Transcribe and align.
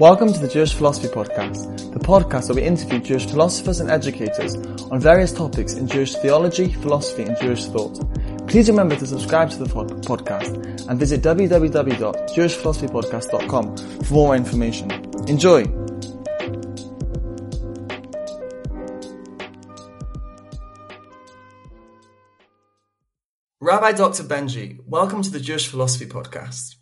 Welcome 0.00 0.32
to 0.32 0.38
the 0.38 0.46
Jewish 0.46 0.74
Philosophy 0.74 1.08
Podcast, 1.08 1.92
the 1.92 1.98
podcast 1.98 2.48
where 2.48 2.54
we 2.54 2.62
interview 2.62 3.00
Jewish 3.00 3.26
philosophers 3.26 3.80
and 3.80 3.90
educators 3.90 4.54
on 4.92 5.00
various 5.00 5.32
topics 5.32 5.72
in 5.72 5.88
Jewish 5.88 6.14
theology, 6.14 6.72
philosophy, 6.72 7.24
and 7.24 7.36
Jewish 7.40 7.66
thought. 7.66 7.98
Please 8.46 8.70
remember 8.70 8.94
to 8.94 9.04
subscribe 9.04 9.50
to 9.50 9.58
the 9.58 9.64
podcast 9.64 10.86
and 10.88 11.00
visit 11.00 11.20
www.jewishphilosophypodcast.com 11.22 13.76
for 14.04 14.14
more 14.14 14.36
information. 14.36 14.88
Enjoy! 15.26 15.64
Rabbi 23.60 23.92
Dr. 23.92 24.22
Benji, 24.22 24.78
welcome 24.86 25.22
to 25.22 25.30
the 25.30 25.40
Jewish 25.40 25.66
Philosophy 25.66 26.06
Podcast. 26.06 26.76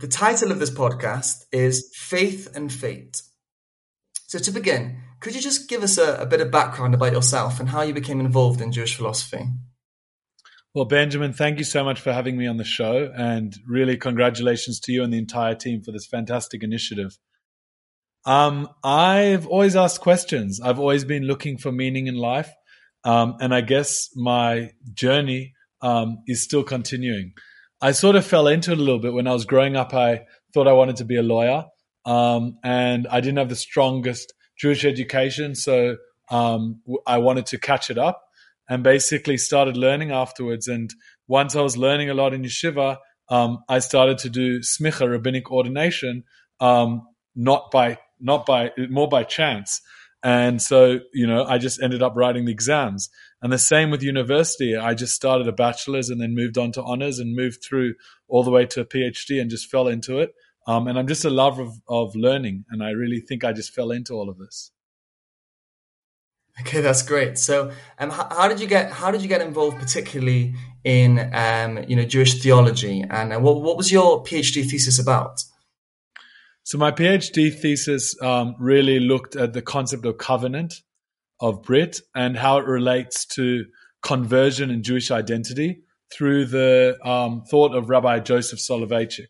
The 0.00 0.06
title 0.06 0.52
of 0.52 0.60
this 0.60 0.70
podcast 0.70 1.46
is 1.50 1.90
Faith 1.92 2.54
and 2.54 2.72
Fate. 2.72 3.20
So, 4.28 4.38
to 4.38 4.52
begin, 4.52 5.02
could 5.18 5.34
you 5.34 5.40
just 5.40 5.68
give 5.68 5.82
us 5.82 5.98
a, 5.98 6.18
a, 6.18 6.26
bit 6.26 6.40
of 6.40 6.52
background 6.52 6.94
about 6.94 7.10
yourself 7.10 7.58
and 7.58 7.68
how 7.68 7.82
you 7.82 7.92
became 7.92 8.20
involved 8.20 8.60
in 8.60 8.70
Jewish 8.70 8.94
philosophy? 8.94 9.48
Well, 10.72 10.84
Benjamin, 10.84 11.32
thank 11.32 11.58
you 11.58 11.64
so 11.64 11.82
much 11.82 12.00
for 12.00 12.12
having 12.12 12.36
me 12.36 12.46
on 12.46 12.58
the 12.58 12.64
show, 12.64 13.10
and 13.12 13.52
really 13.66 13.96
congratulations 13.96 14.78
to 14.80 14.92
you 14.92 15.02
and 15.02 15.12
the 15.12 15.18
entire 15.18 15.56
team 15.56 15.82
for 15.82 15.90
this 15.90 16.06
fantastic 16.06 16.62
initiative. 16.62 17.18
Um, 18.24 18.68
I've 18.84 19.48
always 19.48 19.74
asked 19.74 20.00
questions. 20.00 20.60
I've 20.60 20.78
always 20.78 21.02
been 21.02 21.24
looking 21.24 21.58
for 21.58 21.72
meaning 21.72 22.06
in 22.06 22.14
life, 22.14 22.52
um, 23.02 23.34
and 23.40 23.52
I 23.52 23.62
guess 23.62 24.10
my 24.14 24.70
journey 24.94 25.54
um, 25.82 26.18
is 26.28 26.40
still 26.40 26.62
continuing. 26.62 27.32
I 27.80 27.92
sort 27.92 28.16
of 28.16 28.26
fell 28.26 28.48
into 28.48 28.72
it 28.72 28.78
a 28.78 28.80
little 28.80 28.98
bit 28.98 29.12
when 29.12 29.26
I 29.26 29.32
was 29.32 29.44
growing 29.44 29.76
up. 29.76 29.94
I 29.94 30.22
thought 30.52 30.66
I 30.66 30.72
wanted 30.72 30.96
to 30.96 31.04
be 31.04 31.16
a 31.16 31.22
lawyer, 31.22 31.64
um, 32.04 32.58
and 32.64 33.06
I 33.08 33.20
didn't 33.20 33.38
have 33.38 33.48
the 33.48 33.56
strongest 33.56 34.34
Jewish 34.58 34.84
education, 34.84 35.54
so 35.54 35.96
um, 36.30 36.82
I 37.06 37.18
wanted 37.18 37.46
to 37.46 37.58
catch 37.58 37.90
it 37.90 37.98
up, 37.98 38.20
and 38.68 38.82
basically 38.82 39.36
started 39.36 39.76
learning 39.76 40.10
afterwards. 40.10 40.66
And 40.66 40.92
once 41.28 41.54
I 41.54 41.60
was 41.60 41.76
learning 41.76 42.10
a 42.10 42.14
lot 42.14 42.34
in 42.34 42.42
yeshiva, 42.42 42.96
um, 43.28 43.58
I 43.68 43.78
started 43.78 44.18
to 44.18 44.30
do 44.30 44.60
smicha 44.60 45.08
rabbinic 45.08 45.50
ordination, 45.50 46.24
um, 46.60 47.02
not 47.36 47.70
by 47.70 47.98
not 48.20 48.46
by 48.46 48.72
more 48.90 49.08
by 49.08 49.22
chance. 49.22 49.80
And 50.22 50.60
so, 50.60 50.98
you 51.14 51.26
know, 51.28 51.44
I 51.44 51.58
just 51.58 51.80
ended 51.80 52.02
up 52.02 52.14
writing 52.16 52.44
the 52.44 52.52
exams. 52.52 53.08
And 53.40 53.52
the 53.52 53.58
same 53.58 53.90
with 53.90 54.02
university. 54.02 54.76
I 54.76 54.94
just 54.94 55.14
started 55.14 55.46
a 55.46 55.52
bachelor's 55.52 56.10
and 56.10 56.20
then 56.20 56.34
moved 56.34 56.58
on 56.58 56.72
to 56.72 56.82
honors 56.82 57.18
and 57.18 57.36
moved 57.36 57.62
through 57.62 57.94
all 58.26 58.42
the 58.42 58.50
way 58.50 58.66
to 58.66 58.80
a 58.80 58.84
PhD 58.84 59.40
and 59.40 59.48
just 59.48 59.70
fell 59.70 59.86
into 59.86 60.18
it. 60.18 60.34
Um, 60.66 60.88
and 60.88 60.98
I'm 60.98 61.06
just 61.06 61.24
a 61.24 61.30
lover 61.30 61.62
of, 61.62 61.80
of 61.88 62.16
learning. 62.16 62.64
And 62.70 62.82
I 62.82 62.90
really 62.90 63.20
think 63.20 63.44
I 63.44 63.52
just 63.52 63.72
fell 63.72 63.90
into 63.90 64.14
all 64.14 64.28
of 64.28 64.38
this. 64.38 64.72
Okay, 66.60 66.80
that's 66.80 67.02
great. 67.02 67.38
So, 67.38 67.70
um, 67.98 68.10
how, 68.10 68.28
how, 68.30 68.48
did 68.48 68.58
you 68.58 68.66
get 68.66 68.90
how 68.90 69.12
did 69.12 69.22
you 69.22 69.28
get 69.28 69.40
involved, 69.40 69.78
particularly 69.78 70.54
in 70.82 71.30
um, 71.32 71.84
you 71.86 71.94
know 71.94 72.04
Jewish 72.04 72.42
theology, 72.42 73.04
and 73.08 73.32
uh, 73.32 73.38
what 73.38 73.62
what 73.62 73.76
was 73.76 73.92
your 73.92 74.24
PhD 74.24 74.68
thesis 74.68 74.98
about? 74.98 75.40
So, 76.64 76.76
my 76.76 76.90
PhD 76.90 77.54
thesis 77.54 78.20
um, 78.20 78.56
really 78.58 78.98
looked 78.98 79.36
at 79.36 79.52
the 79.52 79.62
concept 79.62 80.04
of 80.04 80.18
covenant 80.18 80.82
of 81.40 81.62
Brit 81.62 82.00
and 82.14 82.36
how 82.36 82.58
it 82.58 82.66
relates 82.66 83.24
to 83.26 83.64
conversion 84.02 84.70
and 84.70 84.82
Jewish 84.82 85.10
identity 85.10 85.82
through 86.12 86.46
the 86.46 86.98
um, 87.04 87.42
thought 87.42 87.74
of 87.74 87.90
Rabbi 87.90 88.20
Joseph 88.20 88.58
Soloveitchik. 88.58 89.28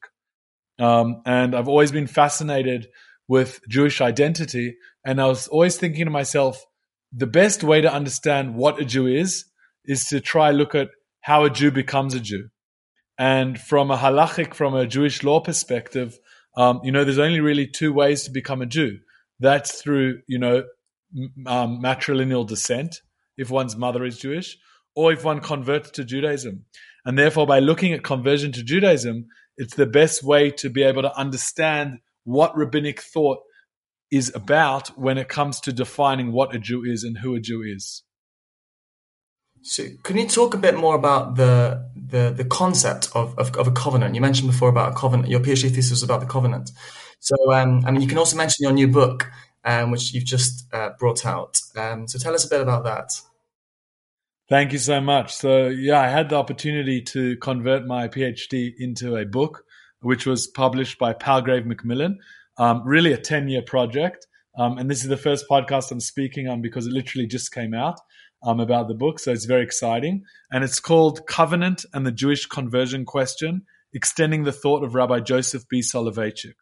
Um, 0.79 1.23
and 1.27 1.55
I've 1.55 1.69
always 1.69 1.92
been 1.92 2.06
fascinated 2.06 2.89
with 3.27 3.61
Jewish 3.69 4.01
identity. 4.01 4.77
And 5.05 5.20
I 5.20 5.27
was 5.27 5.48
always 5.48 5.77
thinking 5.77 6.05
to 6.07 6.11
myself, 6.11 6.64
the 7.13 7.27
best 7.27 7.64
way 7.64 7.80
to 7.80 7.92
understand 7.92 8.55
what 8.55 8.80
a 8.80 8.85
Jew 8.85 9.07
is, 9.07 9.45
is 9.85 10.05
to 10.07 10.20
try 10.20 10.51
look 10.51 10.75
at 10.75 10.89
how 11.20 11.45
a 11.45 11.51
Jew 11.51 11.70
becomes 11.70 12.14
a 12.14 12.20
Jew. 12.20 12.48
And 13.19 13.58
from 13.58 13.90
a 13.90 13.96
halachic, 13.96 14.55
from 14.55 14.75
a 14.75 14.86
Jewish 14.86 15.25
law 15.25 15.40
perspective, 15.40 16.19
um, 16.57 16.80
you 16.85 16.92
know, 16.92 17.05
there's 17.05 17.19
only 17.19 17.40
really 17.40 17.67
two 17.67 17.92
ways 17.92 18.25
to 18.25 18.30
become 18.30 18.63
a 18.63 18.67
Jew. 18.67 18.98
That's 19.40 19.80
through, 19.80 20.20
you 20.27 20.39
know, 20.39 20.64
um, 21.46 21.80
matrilineal 21.83 22.46
descent 22.46 23.01
if 23.36 23.51
one's 23.51 23.77
mother 23.77 24.05
is 24.05 24.19
Jewish, 24.19 24.58
or 24.96 25.13
if 25.13 25.24
one 25.24 25.41
converts 25.41 25.91
to 25.92 26.05
Judaism. 26.05 26.64
And 27.05 27.17
therefore, 27.17 27.46
by 27.46 27.61
looking 27.61 27.92
at 27.92 28.02
conversion 28.02 28.52
to 28.52 28.64
Judaism, 28.64 29.27
it's 29.57 29.74
the 29.74 29.86
best 29.86 30.23
way 30.23 30.51
to 30.52 30.69
be 30.69 30.83
able 30.83 31.02
to 31.02 31.17
understand 31.17 31.98
what 32.24 32.57
rabbinic 32.57 33.01
thought 33.01 33.39
is 34.11 34.33
about 34.35 34.89
when 34.98 35.19
it 35.19 35.29
comes 35.29 35.61
to 35.61 35.73
defining 35.73 36.33
what 36.33 36.55
a 36.55 36.58
Jew 36.58 36.85
is 36.85 37.05
and 37.05 37.19
who 37.19 37.35
a 37.35 37.40
Jew 37.40 37.63
is. 37.63 38.02
So, 39.63 39.85
can 40.02 40.17
you 40.17 40.27
talk 40.27 40.55
a 40.55 40.58
bit 40.58 40.77
more 40.77 40.95
about 40.95 41.36
the 41.36 41.90
the, 41.96 42.33
the 42.36 42.45
concept 42.45 43.08
of, 43.14 43.39
of, 43.39 43.55
of 43.57 43.67
a 43.67 43.73
covenant? 43.73 44.14
You 44.14 44.20
mentioned 44.20 44.51
before 44.51 44.69
about 44.69 44.92
a 44.92 44.95
covenant. 44.95 45.29
Your 45.29 45.40
PhD 45.40 45.75
thesis 45.75 45.90
was 45.90 46.02
about 46.02 46.20
the 46.20 46.27
covenant. 46.27 46.70
So, 47.20 47.35
um, 47.52 47.85
I 47.85 47.90
mean, 47.90 48.01
you 48.01 48.08
can 48.08 48.19
also 48.19 48.36
mention 48.36 48.63
your 48.63 48.73
new 48.73 48.89
book, 48.89 49.30
um, 49.68 49.90
which 49.90 50.14
you've 50.14 50.24
just 50.24 50.67
uh, 50.73 50.90
brought 50.98 51.27
out. 51.27 51.61
Um, 51.77 52.08
so 52.08 52.18
tell 52.18 52.34
us 52.34 52.46
a 52.46 52.48
bit 52.48 52.62
about 52.62 52.84
that. 52.84 53.12
Thank 54.48 54.73
you 54.73 54.79
so 54.79 54.98
much. 54.98 55.34
So, 55.34 55.67
yeah, 55.67 56.01
I 56.01 56.08
had 56.08 56.30
the 56.30 56.36
opportunity 56.36 57.02
to 57.02 57.36
convert 57.36 57.86
my 57.86 58.08
PhD 58.08 58.73
into 58.78 59.17
a 59.17 59.27
book, 59.27 59.64
which 60.01 60.24
was 60.24 60.46
published 60.46 60.98
by 60.98 61.12
Palgrave 61.12 61.67
Macmillan. 61.67 62.18
Um, 62.57 62.83
really 62.86 63.12
a 63.12 63.18
10 63.18 63.48
year 63.48 63.61
project. 63.61 64.27
Um, 64.57 64.78
and 64.78 64.90
this 64.90 65.02
is 65.02 65.08
the 65.08 65.18
first 65.18 65.45
podcast 65.51 65.92
I'm 65.92 66.01
speaking 66.01 66.48
on 66.48 66.62
because 66.62 66.86
it 66.86 66.92
literally 66.95 67.27
just 67.27 67.52
came 67.52 67.74
out 67.74 68.01
um, 68.42 68.61
about 68.61 68.89
the 68.89 68.95
book. 68.95 69.20
So 69.20 69.33
it's 69.33 69.45
very 69.45 69.62
exciting. 69.62 70.24
And 70.51 70.64
it's 70.64 70.80
called 70.80 71.27
Covenant 71.27 71.84
and 71.92 72.07
the 72.07 72.12
Jewish 72.12 72.46
Conversion 72.46 73.05
Question 73.05 73.67
Extending 73.92 74.45
the 74.45 74.52
Thought 74.52 74.83
of 74.83 74.95
Rabbi 74.95 75.20
Joseph 75.20 75.68
B. 75.68 75.80
Soloveitchik. 75.80 76.55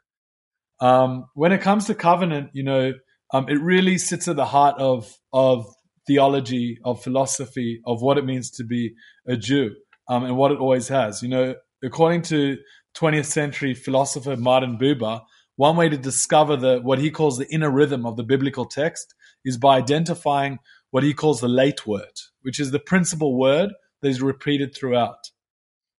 Um, 0.81 1.27
when 1.35 1.53
it 1.53 1.61
comes 1.61 1.87
to 1.87 1.95
covenant, 1.95 2.51
you 2.53 2.63
know, 2.63 2.93
um, 3.33 3.49
it 3.49 3.61
really 3.61 3.99
sits 3.99 4.29
at 4.29 4.37
the 4.37 4.45
heart 4.45 4.77
of 4.79 5.13
of 5.33 5.67
theology, 6.07 6.79
of 6.85 7.03
philosophy, 7.03 7.81
of 7.87 8.01
what 8.01 8.19
it 8.19 8.25
means 8.25 8.51
to 8.53 8.65
be 8.65 8.95
a 9.27 9.37
Jew, 9.37 9.75
um, 10.09 10.25
and 10.25 10.37
what 10.37 10.53
it 10.53 10.59
always 10.59 10.89
has. 10.89 11.23
You 11.23 11.29
know, 11.29 11.55
according 11.83 12.23
to 12.23 12.57
20th 12.97 13.27
century 13.27 13.75
philosopher 13.75 14.37
Martin 14.37 14.79
Buber, 14.79 15.21
one 15.57 15.77
way 15.77 15.89
to 15.89 15.97
discover 15.97 16.57
the 16.57 16.81
what 16.81 16.99
he 16.99 17.11
calls 17.11 17.39
the 17.39 17.53
inner 17.53 17.71
rhythm 17.71 18.07
of 18.07 18.17
the 18.17 18.23
biblical 18.23 18.67
text 18.67 19.15
is 19.45 19.57
by 19.57 19.77
identifying 19.77 20.59
what 20.91 21.03
he 21.03 21.15
calls 21.15 21.41
the 21.41 21.49
Leitwort, 21.49 22.21
which 22.43 22.61
is 22.61 22.71
the 22.71 22.79
principal 22.79 23.39
word 23.39 23.71
that 24.03 24.09
is 24.09 24.23
repeated 24.23 24.75
throughout. 24.75 25.31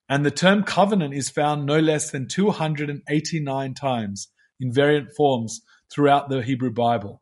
And 0.10 0.26
the 0.26 0.32
term 0.32 0.64
covenant 0.64 1.14
is 1.14 1.30
found 1.30 1.66
no 1.66 1.80
less 1.80 2.12
than 2.12 2.28
289 2.28 3.74
times 3.74 4.30
in 4.60 4.74
variant 4.74 5.12
forms 5.16 5.62
throughout 5.92 6.30
the 6.30 6.42
Hebrew 6.42 6.72
Bible. 6.72 7.22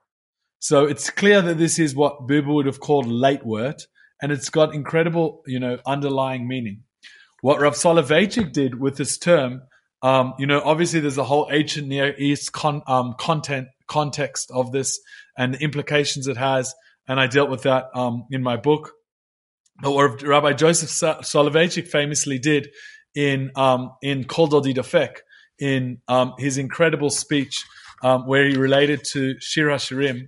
So 0.59 0.85
it's 0.85 1.09
clear 1.09 1.41
that 1.41 1.57
this 1.57 1.77
is 1.77 1.95
what 1.95 2.27
Buber 2.27 2.53
would 2.53 2.65
have 2.65 2.79
called 2.79 3.05
Leitwort, 3.05 3.83
and 4.21 4.31
it's 4.31 4.49
got 4.49 4.73
incredible, 4.73 5.43
you 5.45 5.59
know, 5.59 5.77
underlying 5.85 6.47
meaning. 6.47 6.83
What 7.41 7.61
Rav 7.61 7.73
Soloveitchik 7.73 8.51
did 8.51 8.79
with 8.79 8.97
this 8.97 9.17
term, 9.17 9.61
um, 10.01 10.33
you 10.39 10.47
know, 10.47 10.61
obviously 10.63 10.99
there's 11.01 11.17
a 11.17 11.23
whole 11.23 11.47
ancient 11.51 11.87
Near 11.87 12.15
East 12.17 12.51
con, 12.51 12.81
um, 12.87 13.15
content 13.19 13.67
context 13.87 14.49
of 14.51 14.71
this 14.71 14.99
and 15.37 15.53
the 15.53 15.59
implications 15.59 16.27
it 16.27 16.37
has, 16.37 16.73
and 17.07 17.19
I 17.19 17.27
dealt 17.27 17.49
with 17.49 17.63
that 17.63 17.85
um, 17.93 18.25
in 18.31 18.41
my 18.41 18.57
book. 18.57 18.93
But 19.81 19.91
what 19.91 20.21
Rabbi 20.21 20.53
Joseph 20.53 20.89
Soloveitchik 20.89 21.87
famously 21.87 22.39
did 22.39 22.69
in 23.13 23.51
um, 23.55 23.91
in 24.01 24.23
Kol 24.23 24.47
Dodi 24.47 24.73
Dofek, 24.73 25.17
in 25.59 25.99
um, 26.07 26.33
his 26.37 26.57
incredible 26.57 27.09
speech 27.09 27.63
um, 28.03 28.27
where 28.27 28.47
he 28.47 28.55
related 28.55 29.03
to 29.11 29.35
Shir 29.39 29.67
HaShirim, 29.67 30.27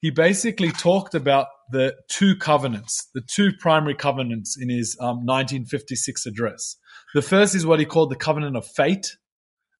he 0.00 0.10
basically 0.10 0.70
talked 0.70 1.14
about 1.14 1.46
the 1.70 1.94
two 2.08 2.36
covenants, 2.36 3.08
the 3.14 3.22
two 3.22 3.52
primary 3.58 3.94
covenants 3.94 4.56
in 4.60 4.68
his 4.68 4.96
um, 5.00 5.24
1956 5.24 6.26
address. 6.26 6.76
The 7.14 7.22
first 7.22 7.54
is 7.54 7.66
what 7.66 7.80
he 7.80 7.86
called 7.86 8.10
the 8.10 8.16
covenant 8.16 8.56
of 8.56 8.66
fate, 8.66 9.16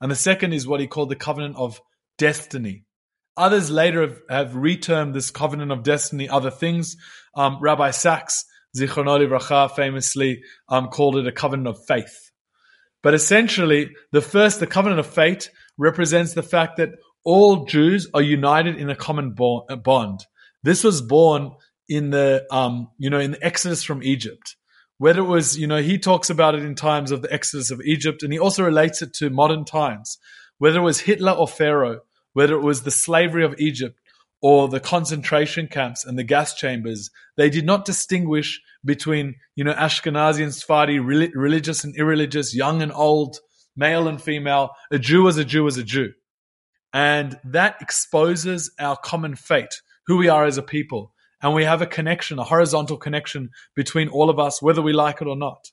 and 0.01 0.11
the 0.11 0.17
second 0.17 0.53
is 0.53 0.67
what 0.67 0.81
he 0.81 0.87
called 0.87 1.11
the 1.11 1.17
covenant 1.17 1.57
of 1.57 1.81
destiny. 2.19 2.85
Others 3.37 3.71
later 3.71 4.01
have, 4.01 4.21
have 4.31 4.51
retermed 4.53 5.13
this 5.13 5.31
covenant 5.31 5.71
of 5.71 5.83
destiny 5.83 6.29
other 6.29 6.51
things. 6.51 6.97
Um, 7.35 7.59
Rabbi 7.61 7.91
Sacks, 7.91 8.45
Zichrono 8.77 9.21
Livracha, 9.21 9.71
famously 9.77 10.41
um, 10.69 10.89
called 10.89 11.17
it 11.17 11.27
a 11.27 11.33
covenant 11.33 11.69
of 11.69 11.85
faith. 11.87 12.26
But 13.03 13.15
essentially, 13.15 13.91
the 14.13 14.21
first, 14.21 14.61
the 14.61 14.67
covenant 14.67 15.01
of 15.01 15.07
fate, 15.07 15.51
represents 15.79 16.35
the 16.35 16.43
fact 16.43 16.79
that 16.79 16.91
all 17.25 17.65
Jews 17.65 18.09
are 18.15 18.23
united 18.23 18.77
in 18.77 18.91
a 18.91 18.97
common 18.97 19.35
bond. 19.35 20.21
This 20.63 20.83
was 20.83 21.03
born 21.03 21.53
in 21.89 22.11
the, 22.11 22.47
um, 22.51 22.89
you 22.99 23.11
know, 23.11 23.19
in 23.19 23.33
the 23.33 23.45
Exodus 23.45 23.83
from 23.83 24.03
Egypt. 24.03 24.57
Whether 24.99 25.21
it 25.21 25.25
was, 25.25 25.59
you 25.59 25.67
know, 25.67 25.83
he 25.83 25.99
talks 25.99 26.31
about 26.31 26.55
it 26.55 26.63
in 26.63 26.75
times 26.75 27.11
of 27.11 27.23
the 27.23 27.33
Exodus 27.33 27.71
of 27.71 27.83
Egypt, 27.83 28.23
and 28.23 28.33
he 28.33 28.39
also 28.39 28.65
relates 28.65 29.03
it 29.03 29.13
to 29.15 29.29
modern 29.29 29.65
times, 29.65 30.19
whether 30.59 30.79
it 30.79 30.85
was 30.85 31.01
Hitler 31.01 31.33
or 31.33 31.47
Pharaoh, 31.47 32.01
whether 32.33 32.55
it 32.55 32.63
was 32.63 32.83
the 32.83 32.91
slavery 32.91 33.45
of 33.45 33.55
Egypt 33.59 33.99
or 34.49 34.69
the 34.69 34.79
concentration 34.79 35.67
camps 35.67 36.05
and 36.05 36.17
the 36.17 36.23
gas 36.23 36.55
chambers, 36.55 37.11
they 37.37 37.51
did 37.51 37.67
not 37.67 37.85
distinguish 37.85 38.63
between, 38.85 39.35
you 39.57 39.65
know, 39.65 39.73
Ashkenazi 39.73 40.41
and 40.41 40.55
Sephardi, 40.55 41.01
religious 41.01 41.83
and 41.83 41.97
irreligious, 41.97 42.55
young 42.55 42.81
and 42.81 42.93
old, 42.93 43.39
male 43.75 44.07
and 44.07 44.23
female. 44.23 44.71
A 44.93 45.01
Jew 45.01 45.27
as 45.27 45.37
a 45.37 45.45
Jew 45.45 45.67
as 45.67 45.79
a 45.79 45.83
Jew. 45.83 46.13
And 46.93 47.41
that 47.43 47.75
exposes 47.81 48.71
our 48.79 48.97
common 48.97 49.35
fate, 49.35 49.83
who 50.07 50.17
we 50.17 50.29
are 50.29 50.45
as 50.45 50.59
a 50.59 50.63
people. 50.63 51.13
And 51.43 51.53
we 51.53 51.65
have 51.65 51.83
a 51.83 51.87
connection, 51.99 52.39
a 52.39 52.45
horizontal 52.45 52.99
connection 52.99 53.51
between 53.75 54.07
all 54.07 54.31
of 54.31 54.39
us, 54.39 54.63
whether 54.63 54.81
we 54.81 54.93
like 54.93 55.21
it 55.21 55.27
or 55.27 55.35
not. 55.37 55.73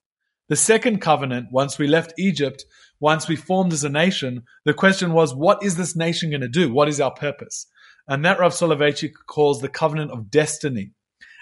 The 0.49 0.55
second 0.55 0.99
covenant, 0.99 1.49
once 1.51 1.77
we 1.77 1.85
left 1.85 2.15
Egypt, 2.17 2.65
once 2.99 3.27
we 3.27 3.35
formed 3.35 3.71
as 3.71 3.83
a 3.83 3.89
nation, 3.89 4.45
the 4.65 4.73
question 4.73 5.13
was, 5.13 5.35
what 5.35 5.61
is 5.61 5.77
this 5.77 5.95
nation 5.95 6.31
going 6.31 6.41
to 6.41 6.47
do? 6.47 6.73
What 6.73 6.89
is 6.89 6.99
our 6.99 7.13
purpose? 7.13 7.67
And 8.07 8.25
that 8.25 8.39
Rav 8.39 8.53
Soloveitchik 8.53 9.13
calls 9.27 9.61
the 9.61 9.69
covenant 9.69 10.11
of 10.11 10.29
destiny. 10.29 10.91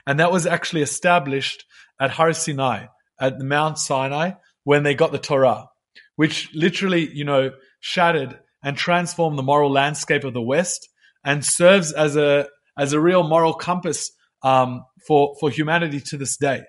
And 0.05 0.19
that 0.19 0.31
was 0.31 0.45
actually 0.45 0.81
established 0.81 1.65
at 1.99 2.11
Har 2.11 2.33
Sinai, 2.33 2.87
at 3.19 3.37
the 3.37 3.45
Mount 3.45 3.77
Sinai, 3.77 4.31
when 4.63 4.83
they 4.83 4.93
got 4.93 5.11
the 5.11 5.19
Torah, 5.19 5.69
which 6.15 6.49
literally, 6.53 7.09
you 7.11 7.23
know, 7.23 7.51
shattered 7.79 8.39
and 8.63 8.77
transformed 8.77 9.37
the 9.37 9.43
moral 9.43 9.71
landscape 9.71 10.23
of 10.23 10.33
the 10.33 10.41
West 10.41 10.89
and 11.23 11.43
serves 11.43 11.91
as 11.91 12.15
a, 12.15 12.47
as 12.77 12.93
a 12.93 12.99
real 12.99 13.27
moral 13.27 13.53
compass 13.53 14.11
um, 14.43 14.83
for, 15.07 15.35
for 15.39 15.49
humanity 15.49 15.99
to 15.99 16.17
this 16.17 16.37
day. 16.37 16.63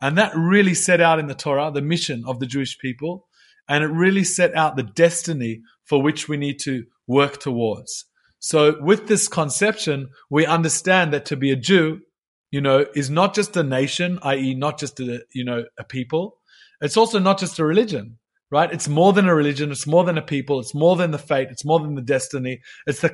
And 0.00 0.18
that 0.18 0.32
really 0.36 0.74
set 0.74 1.00
out 1.00 1.20
in 1.20 1.26
the 1.26 1.34
Torah 1.34 1.70
the 1.72 1.82
mission 1.82 2.24
of 2.26 2.40
the 2.40 2.46
Jewish 2.46 2.78
people. 2.78 3.28
And 3.68 3.84
it 3.84 3.88
really 3.88 4.24
set 4.24 4.54
out 4.56 4.76
the 4.76 4.82
destiny 4.82 5.62
for 5.84 6.02
which 6.02 6.28
we 6.28 6.36
need 6.36 6.58
to 6.60 6.84
work 7.06 7.38
towards. 7.38 8.06
So 8.44 8.74
with 8.80 9.06
this 9.06 9.28
conception, 9.28 10.08
we 10.28 10.46
understand 10.46 11.12
that 11.12 11.26
to 11.26 11.36
be 11.36 11.52
a 11.52 11.56
Jew, 11.56 12.00
you 12.50 12.60
know, 12.60 12.86
is 12.92 13.08
not 13.08 13.36
just 13.36 13.56
a 13.56 13.62
nation, 13.62 14.18
i.e. 14.22 14.54
not 14.54 14.80
just 14.80 14.98
a, 14.98 15.24
you 15.32 15.44
know, 15.44 15.64
a 15.78 15.84
people. 15.84 16.38
It's 16.80 16.96
also 16.96 17.20
not 17.20 17.38
just 17.38 17.60
a 17.60 17.64
religion, 17.64 18.18
right? 18.50 18.72
It's 18.72 18.88
more 18.88 19.12
than 19.12 19.28
a 19.28 19.34
religion. 19.34 19.70
It's 19.70 19.86
more 19.86 20.02
than 20.02 20.18
a 20.18 20.22
people. 20.22 20.58
It's 20.58 20.74
more 20.74 20.96
than 20.96 21.12
the 21.12 21.18
fate. 21.18 21.50
It's 21.52 21.64
more 21.64 21.78
than 21.78 21.94
the 21.94 22.02
destiny. 22.02 22.62
It's 22.84 23.00
the 23.00 23.08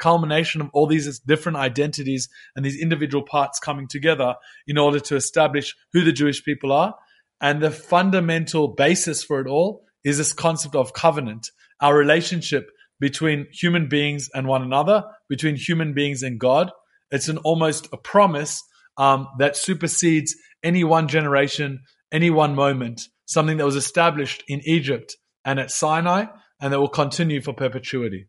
culmination 0.00 0.60
of 0.60 0.70
all 0.72 0.88
these 0.88 1.20
different 1.20 1.58
identities 1.58 2.28
and 2.56 2.64
these 2.64 2.82
individual 2.82 3.22
parts 3.22 3.60
coming 3.60 3.86
together 3.86 4.34
in 4.66 4.78
order 4.78 4.98
to 4.98 5.14
establish 5.14 5.76
who 5.92 6.02
the 6.02 6.12
Jewish 6.12 6.44
people 6.44 6.72
are. 6.72 6.96
And 7.40 7.62
the 7.62 7.70
fundamental 7.70 8.66
basis 8.66 9.22
for 9.22 9.38
it 9.38 9.46
all 9.46 9.84
is 10.02 10.18
this 10.18 10.32
concept 10.32 10.74
of 10.74 10.92
covenant, 10.92 11.52
our 11.80 11.96
relationship 11.96 12.68
between 13.02 13.48
human 13.50 13.88
beings 13.88 14.30
and 14.32 14.46
one 14.46 14.62
another, 14.62 15.02
between 15.28 15.56
human 15.56 15.92
beings 15.92 16.22
and 16.22 16.38
God. 16.38 16.70
It's 17.10 17.28
an 17.28 17.38
almost 17.38 17.88
a 17.92 17.96
promise 17.96 18.62
um, 18.96 19.26
that 19.40 19.56
supersedes 19.56 20.36
any 20.62 20.84
one 20.84 21.08
generation, 21.08 21.80
any 22.12 22.30
one 22.30 22.54
moment, 22.54 23.00
something 23.24 23.56
that 23.56 23.64
was 23.64 23.74
established 23.74 24.44
in 24.46 24.60
Egypt 24.64 25.16
and 25.44 25.58
at 25.58 25.72
Sinai, 25.72 26.26
and 26.60 26.72
that 26.72 26.78
will 26.78 26.88
continue 26.88 27.42
for 27.42 27.52
perpetuity. 27.52 28.28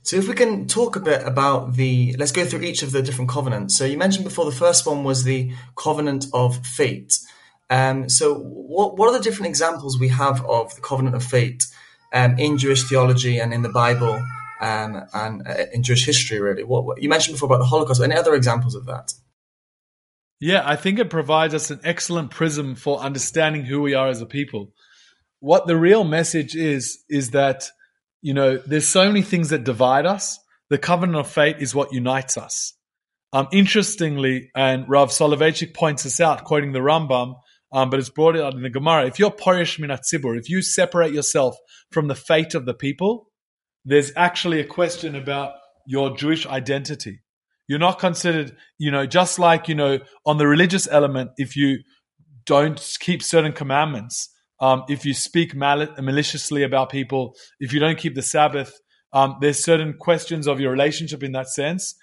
So, 0.00 0.16
if 0.16 0.28
we 0.28 0.34
can 0.34 0.66
talk 0.66 0.96
a 0.96 1.00
bit 1.00 1.26
about 1.26 1.74
the, 1.74 2.16
let's 2.18 2.32
go 2.32 2.46
through 2.46 2.62
each 2.62 2.82
of 2.82 2.92
the 2.92 3.02
different 3.02 3.28
covenants. 3.28 3.76
So, 3.76 3.84
you 3.84 3.98
mentioned 3.98 4.24
before 4.24 4.46
the 4.46 4.50
first 4.64 4.86
one 4.86 5.04
was 5.04 5.24
the 5.24 5.52
covenant 5.76 6.24
of 6.32 6.64
fate. 6.64 7.18
Um, 7.68 8.08
so, 8.08 8.34
what, 8.34 8.96
what 8.96 9.10
are 9.10 9.18
the 9.18 9.22
different 9.22 9.50
examples 9.50 10.00
we 10.00 10.08
have 10.08 10.42
of 10.46 10.74
the 10.74 10.80
covenant 10.80 11.16
of 11.16 11.22
fate? 11.22 11.66
Um, 12.12 12.38
in 12.38 12.58
Jewish 12.58 12.84
theology 12.84 13.38
and 13.38 13.52
in 13.52 13.62
the 13.62 13.68
Bible 13.68 14.22
um, 14.60 15.04
and 15.12 15.46
uh, 15.46 15.66
in 15.72 15.82
Jewish 15.82 16.04
history, 16.04 16.40
really. 16.40 16.64
What, 16.64 16.84
what, 16.84 17.02
you 17.02 17.08
mentioned 17.08 17.34
before 17.34 17.46
about 17.46 17.58
the 17.58 17.66
Holocaust. 17.66 18.02
Any 18.02 18.16
other 18.16 18.34
examples 18.34 18.74
of 18.74 18.86
that? 18.86 19.12
Yeah, 20.40 20.62
I 20.64 20.76
think 20.76 20.98
it 20.98 21.10
provides 21.10 21.54
us 21.54 21.70
an 21.70 21.80
excellent 21.84 22.30
prism 22.30 22.76
for 22.76 22.98
understanding 23.00 23.64
who 23.64 23.80
we 23.80 23.94
are 23.94 24.08
as 24.08 24.20
a 24.20 24.26
people. 24.26 24.72
What 25.40 25.66
the 25.66 25.76
real 25.76 26.04
message 26.04 26.54
is 26.54 26.98
is 27.08 27.30
that 27.30 27.68
you 28.22 28.34
know 28.34 28.58
there's 28.58 28.86
so 28.86 29.06
many 29.06 29.22
things 29.22 29.50
that 29.50 29.64
divide 29.64 30.06
us. 30.06 30.38
The 30.70 30.78
covenant 30.78 31.18
of 31.18 31.28
fate 31.28 31.56
is 31.60 31.74
what 31.74 31.92
unites 31.92 32.36
us. 32.36 32.74
Um, 33.32 33.48
interestingly, 33.52 34.50
and 34.54 34.88
Rav 34.88 35.10
Soloveitchik 35.10 35.74
points 35.74 36.02
this 36.02 36.20
out, 36.20 36.44
quoting 36.44 36.72
the 36.72 36.78
Rambam, 36.80 37.34
um, 37.72 37.90
but 37.90 37.98
it's 37.98 38.08
brought 38.08 38.36
out 38.36 38.54
in 38.54 38.62
the 38.62 38.70
Gemara. 38.70 39.06
If 39.06 39.18
you're 39.18 39.30
poresh 39.30 39.78
min 39.78 39.90
hatzibur, 39.90 40.38
if 40.38 40.48
you 40.48 40.62
separate 40.62 41.12
yourself 41.12 41.56
from 41.90 42.08
the 42.08 42.14
fate 42.14 42.54
of 42.54 42.66
the 42.66 42.74
people, 42.74 43.30
there's 43.84 44.12
actually 44.16 44.60
a 44.60 44.64
question 44.64 45.14
about 45.14 45.52
your 45.86 46.16
Jewish 46.16 46.46
identity. 46.46 47.20
You're 47.66 47.78
not 47.78 47.98
considered, 47.98 48.56
you 48.78 48.90
know, 48.90 49.06
just 49.06 49.38
like, 49.38 49.68
you 49.68 49.74
know, 49.74 49.98
on 50.24 50.38
the 50.38 50.46
religious 50.46 50.88
element, 50.90 51.30
if 51.36 51.56
you 51.56 51.78
don't 52.46 52.80
keep 53.00 53.22
certain 53.22 53.52
commandments, 53.52 54.30
um, 54.60 54.84
if 54.88 55.04
you 55.04 55.14
speak 55.14 55.54
mal- 55.54 55.94
maliciously 56.00 56.62
about 56.62 56.90
people, 56.90 57.34
if 57.60 57.72
you 57.72 57.80
don't 57.80 57.98
keep 57.98 58.14
the 58.14 58.22
Sabbath, 58.22 58.72
um, 59.12 59.36
there's 59.40 59.62
certain 59.62 59.94
questions 59.98 60.46
of 60.46 60.60
your 60.60 60.72
relationship 60.72 61.22
in 61.22 61.32
that 61.32 61.48
sense. 61.48 61.94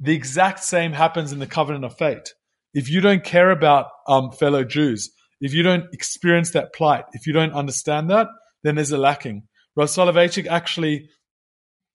The 0.00 0.14
exact 0.14 0.64
same 0.64 0.92
happens 0.92 1.32
in 1.32 1.38
the 1.38 1.46
covenant 1.46 1.84
of 1.84 1.96
fate. 1.96 2.34
If 2.74 2.88
you 2.88 3.00
don't 3.00 3.24
care 3.24 3.50
about 3.50 3.86
um, 4.06 4.30
fellow 4.30 4.64
Jews, 4.64 5.10
if 5.40 5.54
you 5.54 5.62
don't 5.62 5.92
experience 5.92 6.50
that 6.50 6.72
plight, 6.72 7.04
if 7.12 7.26
you 7.26 7.32
don't 7.32 7.52
understand 7.52 8.10
that, 8.10 8.28
then 8.62 8.74
there's 8.74 8.92
a 8.92 8.98
lacking. 8.98 9.44
Rav 9.76 9.88
Soloveitchik 9.88 10.46
actually 10.46 11.08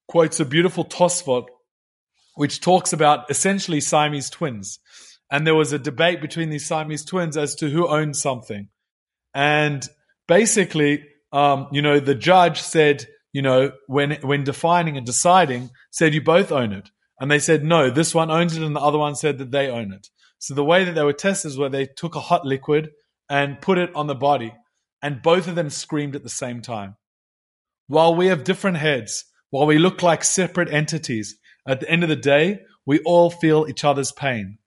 quotes 0.08 0.40
a 0.40 0.46
beautiful 0.46 0.86
Tosfot, 0.86 1.46
which 2.36 2.62
talks 2.62 2.94
about 2.94 3.30
essentially 3.30 3.80
Siamese 3.80 4.30
twins. 4.30 4.80
And 5.32 5.46
there 5.46 5.56
was 5.56 5.74
a 5.74 5.80
debate 5.80 6.22
between 6.22 6.50
these 6.50 6.66
Siamese 6.66 7.06
twins 7.06 7.38
as 7.38 7.56
to 7.56 7.70
who 7.70 7.88
owned 7.88 8.16
something. 8.16 8.70
And 9.34 9.88
basically, 10.28 11.04
um, 11.32 11.68
you 11.72 11.82
know, 11.82 12.00
the 12.00 12.16
judge 12.16 12.62
said, 12.62 13.06
you 13.34 13.42
know, 13.42 13.72
when 13.88 14.18
when 14.22 14.44
defining 14.44 14.98
and 14.98 15.06
deciding, 15.06 15.70
said 15.92 16.14
you 16.14 16.22
both 16.22 16.52
own 16.52 16.72
it. 16.72 16.90
And 17.20 17.30
they 17.32 17.40
said, 17.40 17.64
no, 17.64 17.90
this 17.90 18.14
one 18.14 18.30
owns 18.30 18.56
it, 18.56 18.64
and 18.64 18.76
the 18.76 18.82
other 18.82 18.98
one 18.98 19.16
said 19.16 19.38
that 19.40 19.52
they 19.52 19.70
own 19.70 19.94
it. 19.94 20.08
So 20.46 20.54
the 20.54 20.64
way 20.64 20.84
that 20.84 20.94
they 20.94 21.02
were 21.02 21.12
tested 21.12 21.50
is 21.50 21.58
where 21.58 21.72
they 21.72 21.88
took 21.88 22.14
a 22.14 22.20
hot 22.20 22.46
liquid 22.46 22.92
and 23.28 23.60
put 23.60 23.80
it 23.80 23.90
on 23.96 24.06
the 24.06 24.14
body, 24.14 24.54
and 25.02 25.24
both 25.24 25.48
of 25.48 25.56
them 25.56 25.72
screamed 25.72 26.16
at 26.16 26.22
the 26.22 26.30
same 26.30 26.62
time. 26.62 26.98
While 27.88 28.14
we 28.14 28.28
have 28.28 28.44
different 28.44 28.78
heads, 28.78 29.26
while 29.50 29.66
we 29.66 29.80
look 29.80 30.04
like 30.04 30.24
separate 30.24 30.72
entities, 30.72 31.36
at 31.68 31.80
the 31.80 31.90
end 31.90 32.04
of 32.04 32.10
the 32.10 32.16
day, 32.16 32.60
we 32.86 33.00
all 33.00 33.32
feel 33.32 33.66
each 33.68 33.84
other's 33.84 34.12
pain. 34.12 34.60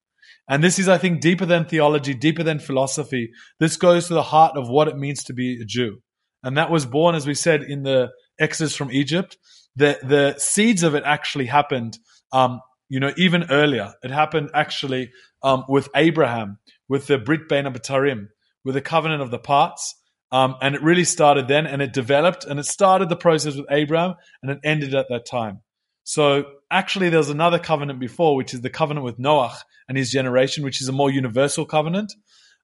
And 0.49 0.65
this 0.65 0.81
is, 0.81 0.89
I 0.89 0.99
think, 0.99 1.21
deeper 1.21 1.47
than 1.47 1.65
theology, 1.65 2.13
deeper 2.13 2.43
than 2.43 2.59
philosophy. 2.59 3.31
This 3.61 3.77
goes 3.77 4.09
to 4.09 4.15
the 4.15 4.23
heart 4.25 4.57
of 4.57 4.69
what 4.69 4.89
it 4.89 4.99
means 4.99 5.23
to 5.25 5.33
be 5.33 5.61
a 5.63 5.65
Jew. 5.65 6.03
And 6.43 6.57
that 6.57 6.73
was 6.73 6.87
born, 6.87 7.15
as 7.15 7.25
we 7.25 7.35
said, 7.35 7.63
in 7.63 7.85
the 7.85 8.09
Exodus 8.41 8.75
from 8.75 8.91
Egypt. 8.91 9.39
The, 9.77 9.97
the 10.03 10.35
seeds 10.39 10.83
of 10.83 10.97
it 10.97 11.05
actually 11.07 11.47
happened, 11.47 11.97
um, 12.33 12.63
you 12.89 13.01
know, 13.01 13.13
even 13.17 13.45
earlier. 13.51 13.95
It 14.03 14.11
happened 14.11 14.51
actually 14.55 15.11
um, 15.43 15.65
with 15.69 15.89
Abraham, 15.95 16.59
with 16.89 17.07
the 17.07 17.19
Brit 17.19 17.49
Bein 17.49 17.65
HaBetarim, 17.65 18.29
with 18.65 18.75
the 18.75 18.81
covenant 18.81 19.23
of 19.23 19.31
the 19.31 19.39
parts. 19.39 19.95
Um, 20.31 20.57
and 20.61 20.75
it 20.75 20.83
really 20.83 21.05
started 21.05 21.49
then 21.49 21.67
and 21.67 21.81
it 21.81 21.93
developed 21.93 22.45
and 22.45 22.61
it 22.61 22.67
started 22.67 23.09
the 23.09 23.17
process 23.17 23.57
with 23.57 23.67
Abraham 23.71 24.15
and 24.43 24.51
it 24.51 24.59
ended 24.63 24.95
at 24.95 25.07
that 25.09 25.25
time. 25.25 25.61
So 26.05 26.45
actually, 26.71 27.11
there's 27.11 27.31
another 27.31 27.59
covenant 27.59 27.99
before, 27.99 28.37
which 28.37 28.55
is 28.55 28.61
the 28.61 28.71
covenant 28.71 29.05
with 29.05 29.19
Noah 29.19 29.57
and 29.89 29.97
his 29.97 30.11
generation, 30.11 30.65
which 30.65 30.81
is 30.81 30.89
a 30.89 30.93
more 30.93 31.11
universal 31.11 31.67
covenant. 31.67 32.15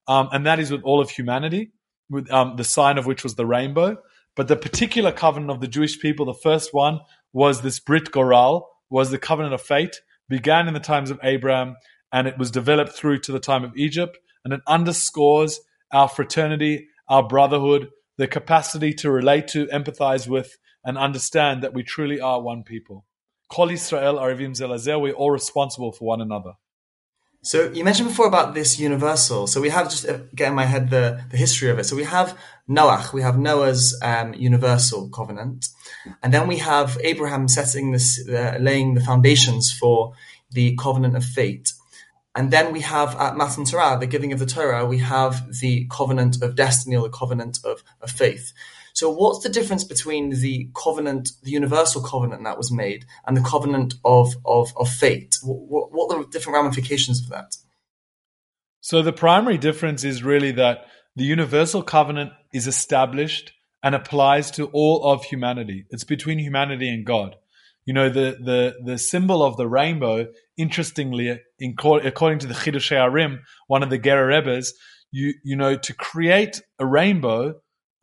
Um, 0.07 0.29
and 0.31 0.45
that 0.45 0.59
is 0.59 0.71
with 0.71 0.83
all 0.83 0.99
of 0.99 1.09
humanity, 1.09 1.71
with 2.09 2.31
um, 2.31 2.55
the 2.55 2.63
sign 2.63 2.97
of 2.97 3.05
which 3.05 3.23
was 3.23 3.35
the 3.35 3.45
rainbow. 3.45 3.97
But 4.35 4.47
the 4.47 4.55
particular 4.55 5.11
covenant 5.11 5.51
of 5.51 5.61
the 5.61 5.67
Jewish 5.67 5.99
people, 5.99 6.25
the 6.25 6.33
first 6.33 6.73
one 6.73 6.99
was 7.33 7.61
this 7.61 7.79
Brit 7.79 8.11
Goral, 8.11 8.67
was 8.89 9.11
the 9.11 9.17
covenant 9.17 9.53
of 9.53 9.61
fate, 9.61 10.01
began 10.29 10.67
in 10.67 10.73
the 10.73 10.79
times 10.79 11.11
of 11.11 11.19
Abraham, 11.23 11.75
and 12.11 12.27
it 12.27 12.37
was 12.37 12.51
developed 12.51 12.93
through 12.93 13.19
to 13.19 13.31
the 13.31 13.39
time 13.39 13.63
of 13.63 13.75
Egypt. 13.75 14.17
And 14.43 14.53
it 14.53 14.61
underscores 14.67 15.59
our 15.91 16.07
fraternity, 16.07 16.87
our 17.09 17.27
brotherhood, 17.27 17.89
the 18.17 18.27
capacity 18.27 18.93
to 18.93 19.11
relate 19.11 19.47
to, 19.49 19.65
empathize 19.67 20.27
with, 20.27 20.57
and 20.83 20.97
understand 20.97 21.63
that 21.63 21.73
we 21.73 21.83
truly 21.83 22.19
are 22.21 22.41
one 22.41 22.63
people. 22.63 23.05
Kol 23.51 23.71
Israel 23.71 24.15
Arevim 24.15 24.55
Zelazeh, 24.55 24.99
we're 25.01 25.13
all 25.13 25.31
responsible 25.31 25.91
for 25.91 26.05
one 26.05 26.21
another. 26.21 26.53
So 27.45 27.71
you 27.71 27.83
mentioned 27.83 28.09
before 28.09 28.25
about 28.25 28.55
this 28.55 28.79
universal. 28.79 29.45
So 29.45 29.61
we 29.61 29.69
have 29.69 29.87
just 29.87 30.09
uh, 30.09 30.17
get 30.33 30.49
in 30.49 30.55
my 30.55 30.65
head 30.65 30.89
the, 30.89 31.23
the 31.29 31.37
history 31.37 31.69
of 31.69 31.77
it. 31.77 31.83
So 31.83 31.95
we 31.95 32.03
have 32.03 32.35
Noah, 32.67 33.07
we 33.13 33.21
have 33.21 33.37
Noah's 33.37 33.95
um, 34.01 34.33
universal 34.33 35.09
covenant, 35.09 35.67
and 36.23 36.33
then 36.33 36.47
we 36.47 36.57
have 36.57 36.97
Abraham 37.03 37.47
setting 37.47 37.91
this, 37.91 38.27
uh, 38.27 38.57
laying 38.59 38.95
the 38.95 39.01
foundations 39.01 39.71
for 39.71 40.13
the 40.49 40.75
covenant 40.75 41.15
of 41.15 41.23
fate. 41.23 41.71
And 42.33 42.49
then 42.49 42.73
we 42.73 42.81
have 42.81 43.15
at 43.17 43.37
Matan 43.37 43.65
Torah, 43.65 43.99
the 43.99 44.07
giving 44.07 44.33
of 44.33 44.39
the 44.39 44.47
Torah, 44.47 44.83
we 44.83 44.97
have 44.97 45.59
the 45.61 45.85
covenant 45.91 46.41
of 46.41 46.55
destiny 46.55 46.95
or 46.95 47.03
the 47.03 47.15
covenant 47.15 47.59
of, 47.63 47.83
of 48.01 48.09
faith. 48.09 48.53
So, 48.95 49.09
what's 49.09 49.43
the 49.43 49.49
difference 49.49 49.83
between 49.83 50.29
the 50.29 50.69
covenant, 50.73 51.31
the 51.43 51.51
universal 51.51 52.01
covenant 52.01 52.45
that 52.45 52.57
was 52.57 52.71
made, 52.71 53.05
and 53.27 53.35
the 53.35 53.41
covenant 53.41 53.95
of 54.05 54.35
of, 54.45 54.71
of 54.77 54.89
fate? 54.89 55.37
What, 55.43 55.91
what 55.91 56.15
are 56.15 56.23
the 56.23 56.29
different 56.29 56.55
ramifications 56.55 57.21
of 57.21 57.29
that? 57.29 57.57
So, 58.79 59.01
the 59.01 59.11
primary 59.11 59.57
difference 59.57 60.05
is 60.05 60.23
really 60.23 60.53
that 60.53 60.85
the 61.13 61.25
universal 61.25 61.83
covenant 61.83 62.31
is 62.53 62.67
established 62.67 63.51
and 63.83 63.95
applies 63.95 64.49
to 64.51 64.67
all 64.67 65.03
of 65.03 65.25
humanity. 65.25 65.85
It's 65.89 66.05
between 66.05 66.39
humanity 66.39 66.87
and 66.87 67.05
God. 67.05 67.35
You 67.85 67.93
know, 67.93 68.07
the 68.07 68.37
the 68.41 68.75
the 68.81 68.97
symbol 68.97 69.43
of 69.43 69.57
the 69.57 69.67
rainbow. 69.67 70.27
Interestingly, 70.55 71.37
in, 71.59 71.75
according 71.81 72.39
to 72.39 72.47
the 72.47 72.53
Chidushei 72.53 72.95
HaRim, 72.95 73.39
one 73.67 73.83
of 73.83 73.89
the 73.89 73.99
Gerer 73.99 74.29
Rebbes, 74.29 74.73
you 75.11 75.33
you 75.43 75.57
know 75.57 75.75
to 75.75 75.93
create 75.93 76.61
a 76.79 76.85
rainbow 76.85 77.55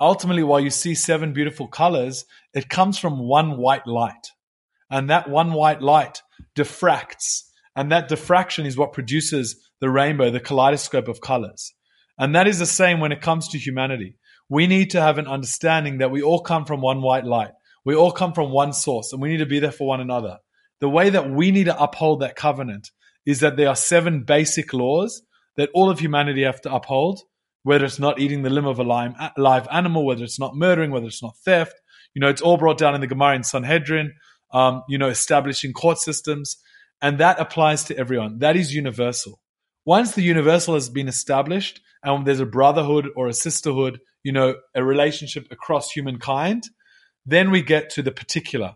ultimately 0.03 0.43
while 0.43 0.61
you 0.61 0.71
see 0.71 0.95
seven 0.95 1.33
beautiful 1.33 1.69
colors 1.69 2.27
it 2.53 2.69
comes 2.69 2.99
from 2.99 3.19
one 3.19 3.57
white 3.57 3.87
light. 3.87 4.27
And 4.91 5.09
that 5.09 5.31
one 5.31 5.53
white 5.53 5.81
light 5.81 6.23
diffracts. 6.55 7.45
And 7.75 7.91
that 7.93 8.09
diffraction 8.09 8.67
is 8.67 8.77
what 8.77 8.93
produces 8.93 9.57
the 9.81 9.89
rainbow 9.89 10.31
the 10.31 10.41
kaleidoscope 10.41 11.09
of 11.09 11.21
colors. 11.21 11.73
And 12.19 12.35
that 12.35 12.47
is 12.47 12.59
the 12.59 12.67
same 12.67 13.01
when 13.01 13.13
it 13.13 13.23
comes 13.23 13.49
to 13.49 13.59
humanity. 13.59 14.17
We 14.49 14.67
need 14.67 14.91
to 14.91 15.01
have 15.01 15.17
an 15.17 15.27
understanding 15.27 15.99
that 15.99 16.11
we 16.11 16.23
all 16.23 16.41
come 16.41 16.67
from 16.67 16.83
one 16.83 17.01
white 17.01 17.25
light. 17.25 17.53
We 17.85 17.95
all 17.95 18.13
come 18.13 18.35
from 18.35 18.51
one 18.51 18.75
source 18.75 19.13
and 19.13 19.23
we 19.23 19.31
need 19.31 19.39
to 19.39 19.47
be 19.47 19.61
there 19.61 19.73
for 19.73 19.89
one 19.89 20.01
another. 20.01 20.39
The 20.81 20.91
way 20.91 21.11
that 21.11 21.31
we 21.31 21.53
need 21.53 21.65
to 21.65 21.83
uphold 21.83 22.21
that 22.21 22.37
covenant 22.37 22.91
is 23.25 23.41
that 23.41 23.57
there 23.57 23.69
are 23.69 23.77
seven 23.77 24.25
basic 24.25 24.75
laws 24.75 25.23
that 25.57 25.71
all 25.75 25.91
of 25.91 26.01
humanity 26.01 26.43
have 26.43 26.61
to 26.63 26.75
uphold, 26.75 27.21
whether 27.63 27.85
it's 27.85 27.99
not 27.99 28.19
eating 28.19 28.43
the 28.43 28.51
limb 28.51 28.67
of 28.67 28.79
a 28.79 28.83
live 28.83 29.69
animal, 29.71 30.05
whether 30.05 30.25
it's 30.25 30.39
not 30.39 30.57
murdering, 30.57 30.91
whether 30.91 31.07
it's 31.07 31.23
not 31.23 31.37
theft. 31.45 31.75
You 32.15 32.21
know, 32.21 32.29
it's 32.29 32.43
all 32.43 32.57
brought 32.57 32.79
down 32.79 32.95
in 32.95 33.01
the 33.01 33.07
Gemara 33.07 33.37
in 33.37 33.45
Sanhedrin, 33.45 34.13
um, 34.53 34.83
you 34.89 34.99
know, 34.99 35.09
establishing 35.09 35.73
court 35.73 35.99
systems. 35.99 36.57
And 37.01 37.19
that 37.19 37.41
applies 37.41 37.85
to 37.85 37.97
everyone. 37.97 38.39
That 38.39 38.57
is 38.57 38.75
universal. 38.75 39.41
Once 39.85 40.13
the 40.13 40.23
universal 40.23 40.75
has 40.75 40.89
been 40.89 41.09
established 41.09 41.81
and 42.05 42.27
there's 42.27 42.41
a 42.41 42.47
brotherhood 42.47 43.09
or 43.17 43.29
a 43.29 43.33
sisterhood, 43.33 44.01
you 44.23 44.33
know, 44.33 44.55
a 44.75 44.85
relationship 44.85 45.47
across 45.51 45.91
humankind, 45.91 46.69
then 47.27 47.51
we 47.51 47.63
get 47.63 47.91
to 47.91 48.03
the 48.03 48.13
particular. 48.13 48.75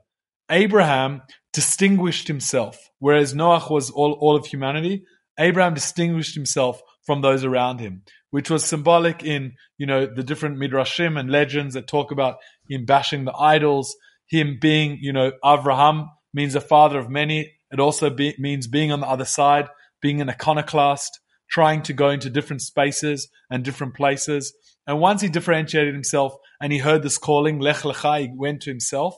Abraham 0.50 1.23
distinguished 1.52 2.28
himself, 2.28 2.90
whereas 2.99 3.35
Noah 3.35 3.64
was 3.69 3.90
all, 3.90 4.12
all 4.12 4.37
of 4.37 4.47
humanity. 4.47 5.05
Abraham 5.38 5.75
distinguished 5.75 6.35
himself 6.35 6.81
from 7.06 7.22
those 7.22 7.44
around 7.44 7.78
him, 7.78 8.02
which 8.30 8.50
was 8.50 8.64
symbolic 8.64 9.22
in, 9.22 9.54
you 9.78 9.86
know, 9.86 10.06
the 10.06 10.25
different 10.25 10.58
midrashim 10.58 11.18
and 11.18 11.30
legends 11.30 11.75
that 11.75 11.86
talk 11.86 12.10
about 12.10 12.38
him 12.68 12.84
bashing 12.84 13.25
the 13.25 13.32
idols, 13.32 13.96
him 14.26 14.58
being, 14.60 14.98
you 15.00 15.12
know, 15.12 15.32
Avraham 15.42 16.08
means 16.34 16.56
a 16.56 16.60
father 16.60 16.98
of 16.98 17.08
many. 17.08 17.52
It 17.70 17.80
also 17.80 18.10
be, 18.10 18.34
means 18.38 18.66
being 18.66 18.90
on 18.90 19.00
the 19.00 19.06
other 19.06 19.25
side, 19.25 19.68
being 20.02 20.20
an 20.20 20.28
iconoclast, 20.28 21.20
trying 21.48 21.82
to 21.82 21.92
go 21.92 22.10
into 22.10 22.28
different 22.28 22.62
spaces 22.62 23.28
and 23.48 23.64
different 23.64 23.94
places. 23.94 24.52
And 24.86 25.00
once 25.00 25.22
he 25.22 25.28
differentiated 25.28 25.94
himself 25.94 26.34
and 26.60 26.72
he 26.72 26.80
heard 26.80 27.04
this 27.04 27.18
calling, 27.18 27.60
Lech 27.60 27.78
Lecha, 27.78 28.20
he 28.20 28.30
went 28.34 28.62
to 28.62 28.70
himself. 28.70 29.16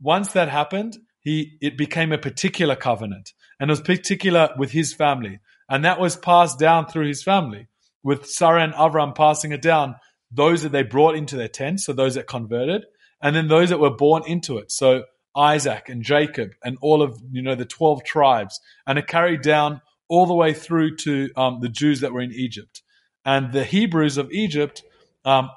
Once 0.00 0.32
that 0.32 0.48
happened, 0.48 0.96
he 1.20 1.56
it 1.60 1.78
became 1.78 2.12
a 2.12 2.18
particular 2.18 2.76
covenant 2.76 3.32
and 3.58 3.70
it 3.70 3.72
was 3.72 3.80
particular 3.80 4.50
with 4.56 4.72
his 4.72 4.92
family 4.92 5.40
and 5.68 5.84
that 5.84 6.00
was 6.00 6.16
passed 6.16 6.58
down 6.58 6.86
through 6.86 7.08
his 7.08 7.22
family. 7.22 7.68
With 8.02 8.26
Sarah 8.26 8.62
and 8.62 8.72
Avram 8.72 9.14
passing 9.14 9.52
it 9.52 9.62
down 9.62 9.96
those 10.30 10.62
that 10.62 10.70
they 10.70 10.82
brought 10.82 11.16
into 11.16 11.36
their 11.36 11.48
tent 11.48 11.80
so 11.80 11.92
those 11.92 12.14
that 12.14 12.28
converted 12.28 12.84
and 13.20 13.34
then 13.34 13.48
those 13.48 13.70
that 13.70 13.80
were 13.80 13.90
born 13.90 14.22
into 14.26 14.58
it. 14.58 14.70
So 14.70 15.04
Isaac 15.36 15.88
and 15.88 16.02
Jacob 16.02 16.50
and 16.62 16.78
all 16.80 17.02
of 17.02 17.20
you 17.32 17.42
know 17.42 17.54
the 17.54 17.64
12 17.64 18.04
tribes. 18.04 18.60
And 18.86 18.98
it 18.98 19.06
carried 19.08 19.42
down 19.42 19.80
all 20.08 20.26
the 20.26 20.34
way 20.34 20.52
through 20.52 20.96
to 20.98 21.30
um, 21.36 21.58
the 21.60 21.68
Jews 21.68 22.00
that 22.00 22.12
were 22.12 22.20
in 22.20 22.32
Egypt. 22.32 22.82
And 23.24 23.52
the 23.52 23.64
Hebrews 23.64 24.18
of 24.18 24.30
Egypt 24.30 24.84
um, 25.24 25.50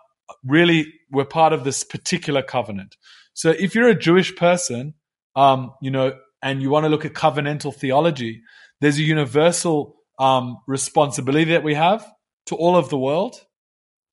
really 0.43 0.91
were 1.11 1.25
part 1.25 1.53
of 1.53 1.63
this 1.63 1.83
particular 1.83 2.41
covenant. 2.41 2.97
So 3.33 3.51
if 3.51 3.75
you're 3.75 3.89
a 3.89 3.95
Jewish 3.95 4.35
person 4.35 4.95
um, 5.35 5.73
you 5.81 5.91
know, 5.91 6.17
and 6.41 6.61
you 6.61 6.69
want 6.69 6.85
to 6.85 6.89
look 6.89 7.05
at 7.05 7.13
covenantal 7.13 7.73
theology, 7.73 8.41
there's 8.81 8.97
a 8.97 9.03
universal 9.03 9.95
um, 10.19 10.57
responsibility 10.67 11.51
that 11.51 11.63
we 11.63 11.73
have 11.73 12.05
to 12.47 12.55
all 12.55 12.75
of 12.75 12.89
the 12.89 12.97
world. 12.97 13.35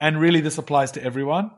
And 0.00 0.20
really, 0.20 0.40
this 0.40 0.58
applies 0.58 0.92
to 0.92 1.02
everyone. 1.02 1.50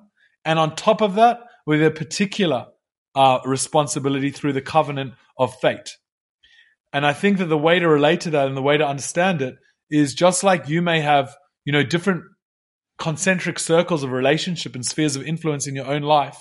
And 0.45 0.59
on 0.59 0.75
top 0.75 1.01
of 1.03 1.17
that, 1.17 1.41
we 1.67 1.81
have 1.81 1.93
a 1.93 1.95
particular 1.95 2.67
uh, 3.15 3.41
responsibility 3.45 4.31
through 4.31 4.55
the 4.55 4.63
covenant 4.63 5.15
of 5.37 5.55
fate. 5.61 5.91
And 6.93 7.05
I 7.05 7.13
think 7.13 7.39
that 7.39 7.47
the 7.47 7.59
way 7.59 7.79
to 7.79 7.89
relate 7.89 8.23
to 8.23 8.31
that 8.31 8.47
and 8.47 8.57
the 8.57 8.63
way 8.63 8.79
to 8.79 8.87
understand 8.87 9.43
it 9.43 9.57
is 9.91 10.15
just 10.15 10.43
like 10.43 10.69
you 10.69 10.81
may 10.81 11.01
have, 11.01 11.35
you 11.65 11.73
know, 11.73 11.83
different 11.83 12.23
concentric 12.99 13.59
circles 13.59 14.03
of 14.03 14.11
relationship 14.11 14.75
and 14.75 14.85
spheres 14.85 15.17
of 15.17 15.23
influence 15.23 15.67
in 15.67 15.75
your 15.75 15.87
own 15.87 16.03
life. 16.03 16.39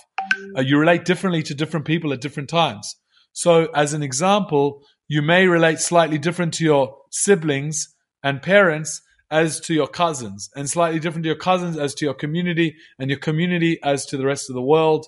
Uh, 0.58 0.62
you 0.62 0.78
relate 0.78 1.06
differently 1.06 1.44
to 1.44 1.54
different 1.54 1.86
people 1.86 2.14
at 2.14 2.22
different 2.22 2.50
times. 2.50 2.96
So, 3.34 3.68
as 3.76 3.94
an 3.94 4.04
example, 4.04 4.82
you 5.08 5.22
may 5.22 5.48
relate 5.48 5.80
slightly 5.80 6.18
different 6.18 6.54
to 6.56 6.64
your 6.64 6.96
siblings 7.12 7.94
and 8.24 8.42
parents 8.42 9.02
as 9.30 9.60
to 9.60 9.74
your 9.74 9.88
cousins, 9.88 10.50
and 10.56 10.70
slightly 10.70 11.00
different 11.00 11.24
to 11.24 11.30
your 11.30 11.38
cousins 11.38 11.78
as 11.78 11.94
to 11.96 12.06
your 12.06 12.14
community, 12.14 12.76
and 12.98 13.10
your 13.10 13.20
community 13.20 13.78
as 13.84 14.06
to 14.06 14.18
the 14.18 14.26
rest 14.26 14.50
of 14.50 14.56
the 14.56 14.62
world. 14.62 15.06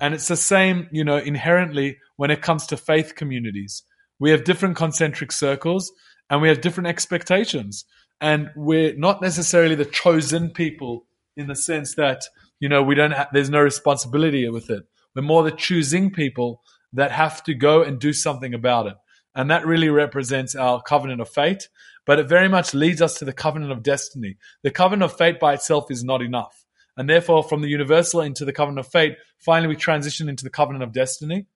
And 0.00 0.14
it's 0.14 0.26
the 0.26 0.36
same, 0.36 0.88
you 0.90 1.04
know, 1.04 1.18
inherently 1.18 1.98
when 2.16 2.32
it 2.32 2.42
comes 2.42 2.66
to 2.66 2.76
faith 2.76 3.14
communities. 3.14 3.84
We 4.18 4.30
have 4.30 4.42
different 4.42 4.74
concentric 4.74 5.30
circles 5.30 5.92
and 6.28 6.42
we 6.42 6.48
have 6.48 6.60
different 6.60 6.88
expectations. 6.88 7.84
And 8.20 8.50
we're 8.56 8.96
not 8.96 9.22
necessarily 9.22 9.76
the 9.76 9.84
chosen 9.84 10.50
people 10.50 11.06
in 11.36 11.46
the 11.46 11.54
sense 11.54 11.94
that, 11.94 12.22
you 12.58 12.68
know, 12.68 12.82
we 12.82 12.96
don't 12.96 13.12
have, 13.12 13.28
there's 13.32 13.50
no 13.50 13.60
responsibility 13.60 14.48
with 14.48 14.70
it. 14.70 14.82
We're 15.14 15.22
more 15.22 15.44
the 15.44 15.52
choosing 15.52 16.10
people 16.10 16.62
that 16.92 17.12
have 17.12 17.42
to 17.44 17.54
go 17.54 17.82
and 17.82 17.98
do 17.98 18.12
something 18.12 18.54
about 18.54 18.86
it. 18.86 18.94
And 19.34 19.50
that 19.50 19.66
really 19.66 19.88
represents 19.88 20.54
our 20.54 20.82
covenant 20.82 21.20
of 21.20 21.28
fate, 21.28 21.68
but 22.06 22.18
it 22.18 22.28
very 22.28 22.48
much 22.48 22.74
leads 22.74 23.00
us 23.00 23.18
to 23.18 23.24
the 23.24 23.32
covenant 23.32 23.72
of 23.72 23.82
destiny. 23.82 24.36
The 24.62 24.70
covenant 24.70 25.10
of 25.10 25.16
fate 25.16 25.38
by 25.38 25.54
itself 25.54 25.90
is 25.90 26.02
not 26.02 26.22
enough. 26.22 26.64
And 26.96 27.08
therefore, 27.08 27.42
from 27.42 27.62
the 27.62 27.68
universal 27.68 28.20
into 28.20 28.44
the 28.44 28.52
covenant 28.52 28.86
of 28.86 28.92
fate, 28.92 29.16
finally 29.38 29.68
we 29.68 29.76
transition 29.76 30.28
into 30.28 30.44
the 30.44 30.50
covenant 30.50 30.84
of 30.84 30.92
destiny. 30.92 31.46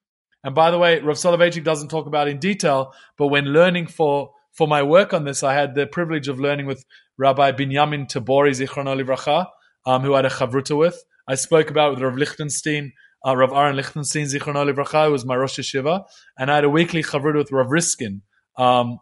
And 0.44 0.54
by 0.54 0.70
the 0.70 0.78
way, 0.78 1.00
Rav 1.00 1.16
Soloveitchik 1.16 1.64
doesn't 1.64 1.88
talk 1.88 2.06
about 2.06 2.28
in 2.28 2.38
detail, 2.38 2.94
but 3.18 3.26
when 3.26 3.46
learning 3.46 3.88
for, 3.88 4.30
for 4.52 4.68
my 4.68 4.82
work 4.82 5.12
on 5.12 5.24
this, 5.24 5.42
I 5.42 5.54
had 5.54 5.74
the 5.74 5.86
privilege 5.86 6.28
of 6.28 6.38
learning 6.38 6.66
with 6.66 6.84
Rabbi 7.18 7.52
Binyamin 7.52 8.08
Tabory, 8.08 8.52
Zichron 8.52 8.86
Livracha, 8.86 9.48
um, 9.84 10.02
who 10.02 10.14
I 10.14 10.18
had 10.18 10.26
a 10.26 10.30
chavruta 10.30 10.76
with. 10.78 11.02
I 11.28 11.34
spoke 11.34 11.70
about 11.70 11.94
with 11.94 12.02
Rav 12.02 12.16
Lichtenstein, 12.16 12.92
uh, 13.26 13.36
Rav 13.36 13.52
Aaron 13.52 13.76
Lichtenstein, 13.76 14.26
Zichron 14.26 14.54
Livracha, 14.54 15.10
was 15.10 15.24
my 15.24 15.34
Rosh 15.34 15.58
Yeshiva, 15.58 16.04
and 16.38 16.50
I 16.50 16.54
had 16.54 16.64
a 16.64 16.70
weekly 16.70 17.02
chavruta 17.02 17.36
with 17.36 17.52
Rav 17.52 17.70
Riskin. 17.70 18.22
Um, 18.56 19.00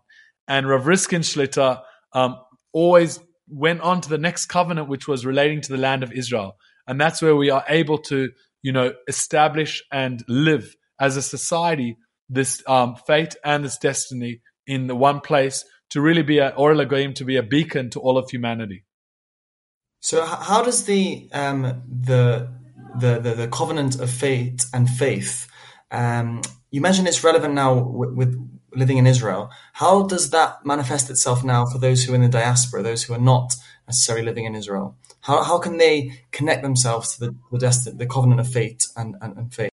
and 0.49 0.69
Rav 0.69 0.87
Riskin 0.87 1.23
Shlita 1.23 1.83
um, 2.13 2.37
always 2.73 3.21
went 3.49 3.81
on 3.81 4.01
to 4.01 4.09
the 4.09 4.19
next 4.19 4.47
covenant, 4.47 4.89
which 4.89 5.09
was 5.09 5.27
relating 5.27 5.61
to 5.63 5.73
the 5.73 5.79
land 5.79 6.03
of 6.03 6.13
Israel. 6.13 6.57
And 6.87 7.01
that's 7.01 7.23
where 7.23 7.37
we 7.37 7.51
are 7.51 7.65
able 7.69 7.99
to, 7.99 8.31
you 8.63 8.73
know, 8.73 8.93
establish 9.09 9.83
and 9.93 10.23
live 10.29 10.75
as 11.01 11.17
a 11.17 11.23
society 11.23 11.97
this 12.29 12.63
um, 12.67 12.97
fate 13.07 13.37
and 13.45 13.65
this 13.65 13.79
destiny 13.79 14.41
in 14.67 14.87
the 14.87 14.97
one 14.97 15.21
place 15.21 15.65
to 15.91 16.01
really 16.01 16.23
be 16.23 16.39
a 16.39 16.49
Or 16.51 16.75
Lagoim, 16.75 17.15
to 17.17 17.25
be 17.25 17.37
a 17.37 17.43
beacon 17.43 17.91
to 17.91 18.01
all 18.01 18.17
of 18.17 18.31
humanity. 18.31 18.85
So, 20.01 20.25
how 20.25 20.63
does 20.63 20.85
the 20.85 21.29
um, 21.33 21.83
the 21.89 22.49
the, 22.97 23.19
the, 23.19 23.35
the 23.35 23.49
covenant 23.49 24.01
of 24.01 24.11
fate 24.11 24.65
and 24.73 24.89
faith. 24.89 25.49
Um, 25.91 26.43
you 26.71 26.81
mentioned 26.81 27.09
it's 27.09 27.23
relevant 27.25 27.55
now 27.55 27.75
with, 27.75 28.15
with, 28.15 28.51
living 28.75 28.99
in 28.99 29.07
Israel. 29.07 29.51
How 29.75 30.07
does 30.07 30.31
that 30.31 30.65
manifest 30.65 31.11
itself 31.11 31.45
now 31.45 31.67
for 31.67 31.79
those 31.79 32.05
who 32.05 32.13
are 32.13 32.17
in 32.17 32.23
the 32.23 32.29
diaspora, 32.29 32.83
those 32.83 33.05
who 33.05 33.15
are 33.15 33.19
not 33.19 33.55
necessarily 33.87 34.25
living 34.25 34.45
in 34.45 34.55
Israel? 34.55 34.97
How, 35.21 35.43
how 35.43 35.59
can 35.59 35.79
they 35.79 36.23
connect 36.33 36.63
themselves 36.63 37.17
to 37.17 37.27
the, 37.27 37.37
the, 37.51 37.59
destiny, 37.59 37.97
the 37.97 38.07
covenant 38.07 38.41
of 38.41 38.49
fate 38.49 38.87
and, 38.97 39.17
and, 39.21 39.37
and 39.37 39.55
faith? 39.55 39.71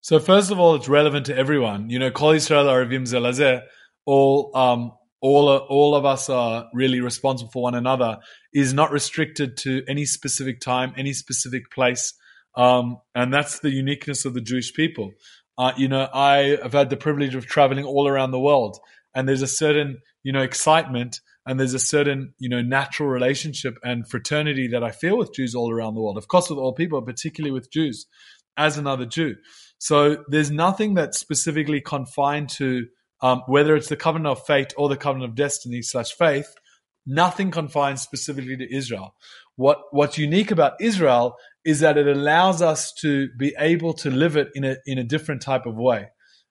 So 0.00 0.18
first 0.18 0.50
of 0.50 0.58
all, 0.58 0.76
it's 0.76 0.88
relevant 0.88 1.26
to 1.26 1.36
everyone. 1.36 1.90
You 1.90 1.98
know, 1.98 2.10
Kol 2.10 2.32
Yisrael 2.32 2.66
Arevim 2.66 3.02
Zelazeh, 3.02 3.62
all 4.06 4.50
um, 4.56 4.92
all 5.20 5.48
all 5.48 5.94
of 5.94 6.06
us 6.06 6.30
are 6.30 6.68
really 6.72 7.00
responsible 7.00 7.50
for 7.50 7.62
one 7.62 7.74
another 7.74 8.18
is 8.54 8.72
not 8.72 8.90
restricted 8.90 9.58
to 9.58 9.82
any 9.86 10.06
specific 10.06 10.60
time, 10.60 10.94
any 10.96 11.12
specific 11.12 11.70
place, 11.70 12.14
um, 12.54 12.98
and 13.14 13.32
that's 13.32 13.60
the 13.60 13.70
uniqueness 13.70 14.24
of 14.24 14.32
the 14.32 14.40
Jewish 14.40 14.72
people. 14.72 15.12
Uh, 15.58 15.72
you 15.76 15.88
know, 15.88 16.08
I 16.12 16.58
have 16.62 16.72
had 16.72 16.90
the 16.90 16.96
privilege 16.96 17.34
of 17.34 17.46
traveling 17.46 17.84
all 17.84 18.08
around 18.08 18.30
the 18.30 18.40
world, 18.40 18.78
and 19.14 19.28
there's 19.28 19.42
a 19.42 19.46
certain 19.46 19.98
you 20.22 20.32
know 20.32 20.42
excitement 20.42 21.20
and 21.46 21.58
there's 21.58 21.74
a 21.74 21.78
certain 21.78 22.34
you 22.38 22.48
know 22.48 22.62
natural 22.62 23.08
relationship 23.08 23.78
and 23.82 24.08
fraternity 24.08 24.68
that 24.68 24.84
I 24.84 24.90
feel 24.90 25.16
with 25.16 25.34
Jews 25.34 25.54
all 25.54 25.70
around 25.70 25.94
the 25.94 26.00
world. 26.00 26.18
Of 26.18 26.28
course, 26.28 26.50
with 26.50 26.58
all 26.58 26.72
people, 26.72 27.00
particularly 27.02 27.52
with 27.52 27.72
Jews, 27.72 28.06
as 28.56 28.78
another 28.78 29.06
Jew. 29.06 29.36
So 29.78 30.24
there's 30.28 30.50
nothing 30.50 30.94
that's 30.94 31.18
specifically 31.18 31.80
confined 31.80 32.50
to 32.50 32.86
um, 33.22 33.42
whether 33.46 33.74
it's 33.74 33.88
the 33.88 33.96
covenant 33.96 34.28
of 34.28 34.46
fate 34.46 34.72
or 34.76 34.88
the 34.88 34.96
covenant 34.96 35.30
of 35.30 35.36
destiny 35.36 35.82
slash 35.82 36.12
faith. 36.12 36.54
Nothing 37.06 37.50
confined 37.50 37.98
specifically 37.98 38.56
to 38.58 38.74
Israel. 38.74 39.14
What 39.56 39.78
what's 39.90 40.18
unique 40.18 40.50
about 40.50 40.80
Israel 40.80 41.36
is 41.64 41.80
that 41.80 41.98
it 41.98 42.06
allows 42.06 42.62
us 42.62 42.92
to 42.94 43.28
be 43.38 43.54
able 43.58 43.92
to 43.94 44.10
live 44.10 44.36
it 44.36 44.48
in 44.54 44.64
a 44.64 44.76
in 44.86 44.98
a 44.98 45.04
different 45.04 45.42
type 45.42 45.66
of 45.66 45.76
way, 45.76 46.08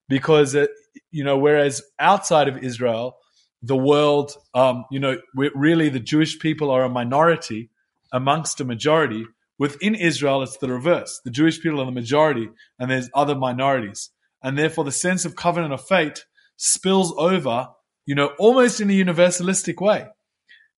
because 0.07 0.55
it, 0.55 0.69
you 1.11 1.23
know 1.23 1.37
whereas 1.37 1.81
outside 1.99 2.47
of 2.47 2.57
Israel, 2.57 3.17
the 3.61 3.75
world, 3.75 4.31
um, 4.53 4.85
you 4.91 4.99
know, 4.99 5.17
really 5.35 5.89
the 5.89 5.99
Jewish 5.99 6.39
people 6.39 6.71
are 6.71 6.83
a 6.83 6.89
minority 6.89 7.69
amongst 8.11 8.61
a 8.61 8.65
majority. 8.65 9.25
Within 9.57 9.93
Israel, 9.93 10.41
it's 10.41 10.57
the 10.57 10.69
reverse. 10.69 11.19
The 11.25 11.31
Jewish 11.31 11.61
people 11.61 11.81
are 11.81 11.85
the 11.85 11.91
majority, 11.91 12.47
and 12.79 12.89
there's 12.89 13.09
other 13.13 13.35
minorities, 13.35 14.11
and 14.41 14.57
therefore 14.57 14.85
the 14.85 14.91
sense 14.91 15.25
of 15.25 15.35
covenant 15.35 15.73
of 15.73 15.85
fate 15.85 16.23
spills 16.55 17.13
over, 17.17 17.67
you 18.05 18.15
know, 18.15 18.31
almost 18.39 18.79
in 18.79 18.89
a 18.89 18.93
universalistic 18.93 19.81
way, 19.81 20.07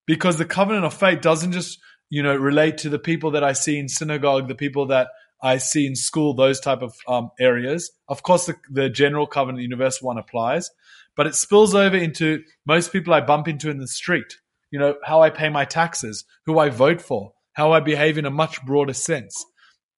because 0.08 0.38
the 0.38 0.46
covenant 0.46 0.86
of 0.86 0.96
fate 0.96 1.22
doesn't 1.22 1.52
just 1.52 1.78
you 2.12 2.22
know 2.22 2.36
relate 2.36 2.78
to 2.80 2.90
the 2.90 3.00
people 3.00 3.32
that 3.32 3.44
I 3.44 3.54
see 3.54 3.80
in 3.80 3.88
synagogue, 3.90 4.48
the 4.48 4.54
people 4.54 4.86
that 4.88 5.08
I 5.42 5.58
see 5.58 5.88
in 5.88 5.96
school, 5.96 6.36
those 6.36 6.60
type 6.60 6.84
of 6.84 6.94
um, 7.08 7.32
areas. 7.40 7.92
Of 8.08 8.22
course, 8.22 8.46
the, 8.46 8.56
the 8.70 8.90
general 8.90 9.26
covenant, 9.26 9.58
the 9.58 9.64
universal 9.64 10.06
one 10.06 10.20
applies, 10.20 10.70
but 11.16 11.26
it 11.26 11.34
spills 11.34 11.74
over 11.74 11.98
into 11.98 12.44
most 12.68 12.92
people 12.92 13.14
I 13.14 13.22
bump 13.22 13.48
into 13.48 13.72
in 13.72 13.80
the 13.80 13.88
street. 13.88 14.36
You 14.70 14.80
know, 14.80 14.96
how 15.04 15.22
I 15.22 15.32
pay 15.32 15.50
my 15.50 15.66
taxes, 15.66 16.24
who 16.46 16.60
I 16.60 16.70
vote 16.70 17.02
for, 17.02 17.34
how 17.54 17.72
I 17.72 17.80
behave 17.80 18.18
in 18.18 18.26
a 18.26 18.30
much 18.30 18.64
broader 18.64 18.94
sense. 18.94 19.44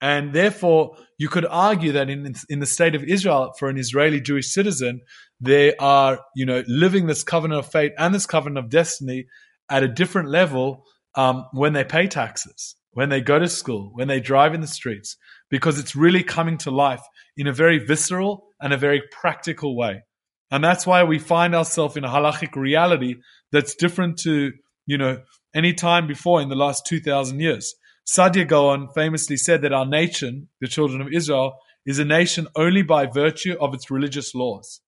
And 0.02 0.34
therefore, 0.34 0.98
you 1.18 1.30
could 1.30 1.46
argue 1.46 1.94
that 1.94 2.10
in, 2.10 2.36
in 2.50 2.60
the 2.60 2.66
state 2.66 2.96
of 2.96 3.04
Israel, 3.04 3.54
for 3.58 3.70
an 3.70 3.78
Israeli 3.78 4.20
Jewish 4.20 4.52
citizen, 4.52 5.02
they 5.40 5.76
are, 5.78 6.20
you 6.36 6.46
know, 6.46 6.64
living 6.68 7.08
this 7.08 7.24
covenant 7.24 7.60
of 7.60 7.72
fate 7.72 7.94
and 7.98 8.14
this 8.14 8.26
covenant 8.26 8.66
of 8.66 8.70
destiny 8.70 9.28
at 9.70 9.84
a 9.84 9.88
different 9.88 10.30
level 10.30 10.84
um, 11.16 11.46
when 11.54 11.74
they 11.74 11.84
pay 11.84 12.08
taxes, 12.08 12.76
when 12.92 13.10
they 13.10 13.22
go 13.22 13.40
to 13.40 13.48
school, 13.48 13.92
when 13.94 14.08
they 14.08 14.20
drive 14.20 14.54
in 14.54 14.62
the 14.62 14.68
streets, 14.68 15.18
because 15.50 15.80
it's 15.80 15.96
really 15.96 16.24
coming 16.24 16.58
to 16.60 16.72
life 16.72 17.02
in 17.38 17.48
a 17.48 17.54
very 17.54 17.80
visceral 17.80 18.48
and 18.62 18.74
a 18.74 18.78
very 18.78 19.02
practical 19.12 19.76
way. 19.76 20.04
And 20.52 20.64
that's 20.64 20.86
why 20.86 21.04
we 21.04 21.20
find 21.20 21.56
ourselves 21.56 21.98
in 21.98 22.04
a 22.04 22.10
halachic 22.10 22.56
reality 22.56 23.16
that's 23.52 23.76
different 23.76 24.20
to, 24.20 24.52
you 24.86 24.98
know, 24.98 25.22
any 25.56 25.74
time 25.74 26.08
before 26.08 26.42
in 26.42 26.50
the 26.50 26.56
last 26.56 26.86
2,000 26.86 27.40
years. 27.40 27.74
Saadia 28.08 28.48
Gaon 28.48 28.90
famously 28.94 29.38
said 29.38 29.62
that 29.62 29.74
our 29.74 29.86
nation, 29.86 30.50
the 30.60 30.68
children 30.68 31.02
of 31.02 31.08
Israel, 31.12 31.56
is 31.86 32.00
a 32.00 32.06
nation 32.06 32.48
only 32.56 32.82
by 32.82 33.06
virtue 33.06 33.56
of 33.60 33.74
its 33.74 33.90
religious 33.90 34.36
laws. 34.36 34.82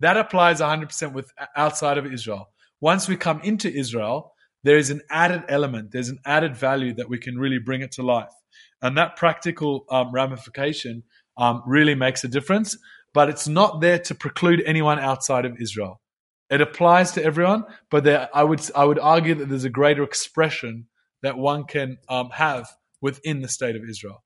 That 0.00 0.16
applies 0.16 0.60
100% 0.60 1.12
with 1.12 1.30
outside 1.56 1.98
of 1.98 2.06
Israel. 2.06 2.50
Once 2.80 3.08
we 3.08 3.16
come 3.16 3.40
into 3.42 3.72
Israel, 3.72 4.32
there 4.64 4.76
is 4.76 4.90
an 4.90 5.02
added 5.10 5.44
element, 5.48 5.92
there's 5.92 6.08
an 6.08 6.18
added 6.24 6.56
value 6.56 6.94
that 6.94 7.08
we 7.08 7.18
can 7.18 7.38
really 7.38 7.58
bring 7.58 7.82
it 7.82 7.92
to 7.92 8.02
life. 8.02 8.32
And 8.82 8.96
that 8.96 9.16
practical 9.16 9.84
um, 9.90 10.12
ramification 10.12 11.02
um, 11.36 11.62
really 11.66 11.94
makes 11.94 12.24
a 12.24 12.28
difference 12.28 12.76
but 13.14 13.28
it's 13.28 13.48
not 13.48 13.80
there 13.80 13.98
to 13.98 14.14
preclude 14.14 14.62
anyone 14.66 14.98
outside 14.98 15.44
of 15.44 15.60
Israel. 15.60 16.00
It 16.50 16.60
applies 16.60 17.12
to 17.12 17.24
everyone, 17.24 17.64
but 17.90 18.04
there, 18.04 18.28
I 18.32 18.44
would 18.44 18.60
I 18.74 18.84
would 18.84 18.98
argue 18.98 19.34
that 19.34 19.48
there's 19.48 19.64
a 19.64 19.70
greater 19.70 20.02
expression 20.02 20.86
that 21.22 21.36
one 21.36 21.64
can 21.64 21.98
um, 22.08 22.30
have 22.30 22.68
within 23.00 23.42
the 23.42 23.48
state 23.48 23.76
of 23.76 23.82
Israel. 23.88 24.22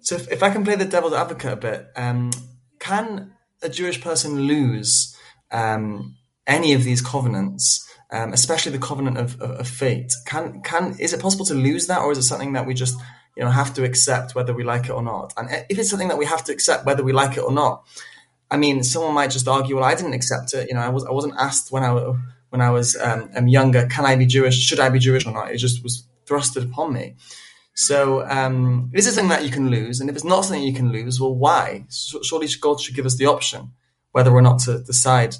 So, 0.00 0.16
if, 0.16 0.30
if 0.32 0.42
I 0.42 0.50
can 0.50 0.64
play 0.64 0.74
the 0.76 0.84
devil's 0.84 1.12
advocate 1.12 1.52
a 1.52 1.56
bit, 1.56 1.86
um, 1.96 2.30
can 2.78 3.32
a 3.62 3.68
Jewish 3.68 4.00
person 4.00 4.42
lose 4.42 5.16
um, 5.50 6.16
any 6.46 6.72
of 6.72 6.84
these 6.84 7.02
covenants, 7.02 7.86
um, 8.12 8.32
especially 8.32 8.72
the 8.72 8.78
covenant 8.78 9.18
of, 9.18 9.40
of, 9.40 9.50
of, 9.52 9.68
fate? 9.68 10.12
Can 10.26 10.62
can 10.62 10.96
is 10.98 11.12
it 11.12 11.20
possible 11.20 11.44
to 11.46 11.54
lose 11.54 11.86
that, 11.88 12.02
or 12.02 12.12
is 12.12 12.18
it 12.18 12.22
something 12.22 12.52
that 12.52 12.66
we 12.66 12.74
just 12.74 12.96
you 13.36 13.42
know 13.42 13.50
have 13.50 13.74
to 13.74 13.84
accept 13.84 14.34
whether 14.34 14.52
we 14.54 14.64
like 14.64 14.84
it 14.84 14.90
or 14.90 15.02
not. 15.02 15.32
And 15.36 15.48
if 15.68 15.78
it's 15.78 15.90
something 15.90 16.08
that 16.08 16.18
we 16.18 16.26
have 16.26 16.44
to 16.44 16.52
accept 16.52 16.86
whether 16.86 17.02
we 17.02 17.12
like 17.12 17.36
it 17.36 17.40
or 17.40 17.52
not, 17.52 17.84
I 18.50 18.56
mean, 18.58 18.82
someone 18.82 19.14
might 19.14 19.30
just 19.30 19.48
argue, 19.48 19.76
well, 19.76 19.84
I 19.84 19.94
didn't 19.94 20.12
accept 20.12 20.52
it. 20.52 20.68
You 20.68 20.74
know, 20.74 20.82
I 20.82 20.90
was 20.90 21.04
I 21.04 21.10
wasn't 21.10 21.34
asked 21.38 21.72
when 21.72 21.82
I 21.82 21.92
when 22.50 22.60
I 22.60 22.70
was 22.70 22.96
um, 22.96 23.48
younger, 23.48 23.86
can 23.86 24.04
I 24.04 24.14
be 24.14 24.26
Jewish? 24.26 24.58
Should 24.58 24.78
I 24.78 24.90
be 24.90 24.98
Jewish 24.98 25.24
or 25.24 25.32
not? 25.32 25.50
It 25.50 25.56
just 25.56 25.82
was 25.82 26.06
thrusted 26.26 26.64
upon 26.64 26.92
me. 26.92 27.16
So, 27.74 28.28
um, 28.28 28.90
is 28.92 29.06
it 29.06 29.12
something 29.12 29.30
that 29.30 29.44
you 29.44 29.50
can 29.50 29.70
lose? 29.70 30.00
And 30.00 30.10
if 30.10 30.16
it's 30.16 30.24
not 30.24 30.42
something 30.42 30.62
you 30.62 30.74
can 30.74 30.92
lose, 30.92 31.18
well, 31.18 31.34
why? 31.34 31.86
Surely 31.90 32.46
God 32.60 32.78
should 32.78 32.94
give 32.94 33.06
us 33.06 33.16
the 33.16 33.24
option 33.24 33.72
whether 34.10 34.30
or 34.30 34.42
not 34.42 34.58
to 34.60 34.80
decide. 34.80 35.34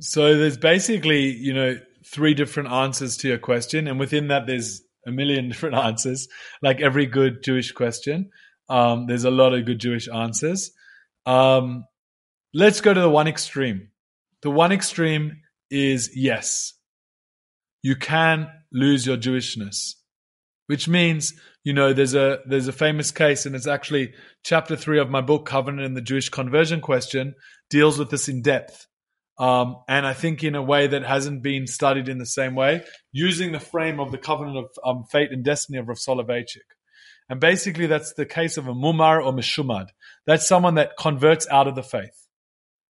So, 0.00 0.36
there's 0.36 0.56
basically, 0.56 1.30
you 1.30 1.54
know, 1.54 1.78
three 2.04 2.34
different 2.34 2.70
answers 2.70 3.16
to 3.18 3.28
your 3.28 3.38
question, 3.38 3.86
and 3.86 3.98
within 3.98 4.28
that, 4.28 4.46
there's 4.46 4.82
a 5.06 5.10
million 5.10 5.48
different 5.50 5.76
answers, 5.76 6.28
like 6.62 6.80
every 6.80 7.06
good 7.06 7.42
Jewish 7.42 7.72
question. 7.72 8.30
Um, 8.68 9.06
there's 9.06 9.24
a 9.24 9.30
lot 9.30 9.54
of 9.54 9.66
good 9.66 9.78
Jewish 9.78 10.08
answers. 10.08 10.70
Um, 11.26 11.84
let's 12.54 12.80
go 12.80 12.94
to 12.94 13.00
the 13.00 13.10
one 13.10 13.28
extreme. 13.28 13.88
The 14.42 14.50
one 14.50 14.72
extreme 14.72 15.42
is 15.70 16.10
yes, 16.14 16.74
you 17.82 17.96
can 17.96 18.48
lose 18.72 19.06
your 19.06 19.16
Jewishness, 19.16 19.94
which 20.66 20.88
means 20.88 21.34
you 21.64 21.72
know 21.72 21.92
there's 21.92 22.14
a 22.14 22.40
there's 22.46 22.68
a 22.68 22.72
famous 22.72 23.10
case, 23.10 23.46
and 23.46 23.54
it's 23.54 23.66
actually 23.66 24.12
chapter 24.44 24.76
three 24.76 24.98
of 24.98 25.10
my 25.10 25.20
book, 25.20 25.46
Covenant 25.46 25.86
and 25.86 25.96
the 25.96 26.00
Jewish 26.00 26.28
Conversion 26.28 26.80
Question, 26.80 27.34
deals 27.70 27.98
with 27.98 28.10
this 28.10 28.28
in 28.28 28.42
depth. 28.42 28.86
Um, 29.38 29.76
and 29.88 30.06
I 30.06 30.12
think 30.12 30.44
in 30.44 30.54
a 30.54 30.62
way 30.62 30.86
that 30.86 31.04
hasn't 31.04 31.42
been 31.42 31.66
studied 31.66 32.08
in 32.08 32.18
the 32.18 32.26
same 32.26 32.54
way, 32.54 32.84
using 33.12 33.52
the 33.52 33.60
frame 33.60 33.98
of 33.98 34.12
the 34.12 34.18
covenant 34.18 34.58
of 34.58 34.66
um, 34.84 35.04
fate 35.04 35.32
and 35.32 35.44
destiny 35.44 35.78
of 35.78 35.88
Rav 35.88 35.98
Soloveitchik. 35.98 36.68
And 37.28 37.40
basically, 37.40 37.86
that's 37.86 38.12
the 38.12 38.26
case 38.26 38.56
of 38.58 38.68
a 38.68 38.74
mumar 38.74 39.24
or 39.24 39.32
mishumad. 39.32 39.88
That's 40.26 40.46
someone 40.46 40.74
that 40.74 40.96
converts 40.98 41.46
out 41.50 41.66
of 41.66 41.74
the 41.74 41.82
faith, 41.82 42.28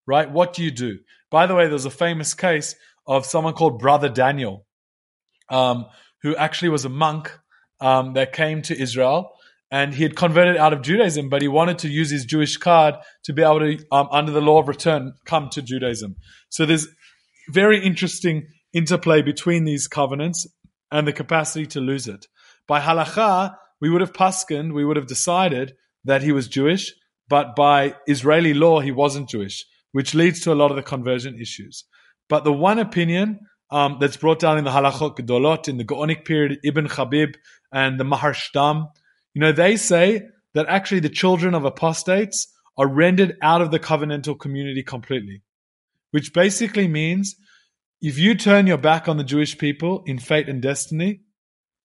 right? 0.05 0.29
What 0.29 0.53
do 0.53 0.63
you 0.63 0.71
do? 0.71 0.99
By 1.31 1.47
the 1.47 1.55
way, 1.55 1.67
there's 1.67 1.85
a 1.85 1.91
famous 1.91 2.33
case 2.33 2.75
of 3.07 3.25
someone 3.25 3.53
called 3.53 3.79
Brother 3.79 4.09
Daniel, 4.09 4.65
um, 5.49 5.85
who 6.23 6.35
actually 6.35 6.69
was 6.69 6.85
a 6.85 6.89
monk 6.89 7.31
um, 7.79 8.13
that 8.13 8.33
came 8.33 8.61
to 8.63 8.79
Israel 8.79 9.31
and 9.73 9.95
he 9.95 10.03
had 10.03 10.15
converted 10.15 10.55
out 10.55 10.71
of 10.71 10.83
Judaism, 10.83 11.29
but 11.29 11.41
he 11.41 11.47
wanted 11.47 11.79
to 11.79 11.89
use 11.89 12.11
his 12.11 12.25
Jewish 12.25 12.57
card 12.57 12.93
to 13.23 13.33
be 13.33 13.41
able 13.41 13.61
to, 13.61 13.83
um, 13.91 14.07
under 14.11 14.31
the 14.31 14.39
law 14.39 14.59
of 14.59 14.67
return, 14.67 15.13
come 15.25 15.49
to 15.49 15.63
Judaism. 15.63 16.15
So 16.49 16.67
there's 16.67 16.87
very 17.49 17.83
interesting 17.83 18.45
interplay 18.71 19.23
between 19.23 19.65
these 19.65 19.87
covenants 19.87 20.45
and 20.91 21.07
the 21.07 21.11
capacity 21.11 21.65
to 21.65 21.79
lose 21.79 22.07
it. 22.07 22.27
By 22.67 22.81
halacha, 22.81 23.55
we 23.81 23.89
would 23.89 24.01
have 24.01 24.13
paskened, 24.13 24.73
we 24.73 24.85
would 24.85 24.95
have 24.95 25.07
decided 25.07 25.73
that 26.05 26.21
he 26.21 26.31
was 26.31 26.47
Jewish, 26.47 26.93
but 27.27 27.55
by 27.55 27.95
Israeli 28.05 28.53
law, 28.53 28.79
he 28.79 28.91
wasn't 28.91 29.29
Jewish, 29.29 29.65
which 29.91 30.13
leads 30.13 30.41
to 30.41 30.53
a 30.53 30.59
lot 30.61 30.69
of 30.69 30.77
the 30.77 30.83
conversion 30.83 31.39
issues. 31.41 31.83
But 32.29 32.43
the 32.43 32.53
one 32.53 32.77
opinion 32.77 33.39
um, 33.71 33.97
that's 33.99 34.17
brought 34.17 34.37
down 34.37 34.59
in 34.59 34.65
the 34.65 34.69
halachot 34.69 35.17
gedolot 35.17 35.67
in 35.67 35.77
the 35.77 35.83
Gaonic 35.83 36.25
period, 36.25 36.59
Ibn 36.63 36.85
Habib 36.85 37.31
and 37.71 37.99
the 37.99 38.03
Maharshtam, 38.03 38.89
you 39.33 39.41
know, 39.41 39.51
they 39.51 39.75
say 39.75 40.23
that 40.53 40.67
actually 40.67 40.99
the 40.99 41.09
children 41.09 41.55
of 41.55 41.65
apostates 41.65 42.47
are 42.77 42.87
rendered 42.87 43.37
out 43.41 43.61
of 43.61 43.71
the 43.71 43.79
covenantal 43.79 44.39
community 44.39 44.83
completely, 44.83 45.41
which 46.11 46.33
basically 46.33 46.87
means 46.87 47.35
if 48.01 48.17
you 48.17 48.35
turn 48.35 48.67
your 48.67 48.77
back 48.77 49.07
on 49.07 49.17
the 49.17 49.23
Jewish 49.23 49.57
people 49.57 50.03
in 50.05 50.19
fate 50.19 50.49
and 50.49 50.61
destiny, 50.61 51.21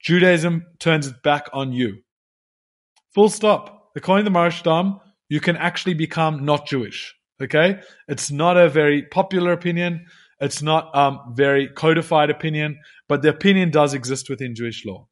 Judaism 0.00 0.64
turns 0.78 1.06
its 1.06 1.18
back 1.22 1.46
on 1.52 1.72
you. 1.72 1.98
Full 3.14 3.28
stop. 3.28 3.90
According 3.96 4.24
to 4.24 4.30
the 4.30 4.34
Maharshtam, 4.34 5.00
you 5.28 5.40
can 5.40 5.56
actually 5.56 5.94
become 5.94 6.44
not 6.44 6.66
Jewish. 6.66 7.14
Okay? 7.40 7.80
It's 8.08 8.30
not 8.30 8.56
a 8.56 8.68
very 8.68 9.02
popular 9.02 9.52
opinion. 9.52 10.06
It's 10.40 10.62
not 10.62 10.94
um, 10.96 11.34
very 11.34 11.68
codified 11.68 12.30
opinion, 12.30 12.78
but 13.08 13.22
the 13.22 13.30
opinion 13.30 13.70
does 13.70 13.94
exist 13.94 14.30
within 14.30 14.54
Jewish 14.54 14.84
law. 14.86 15.08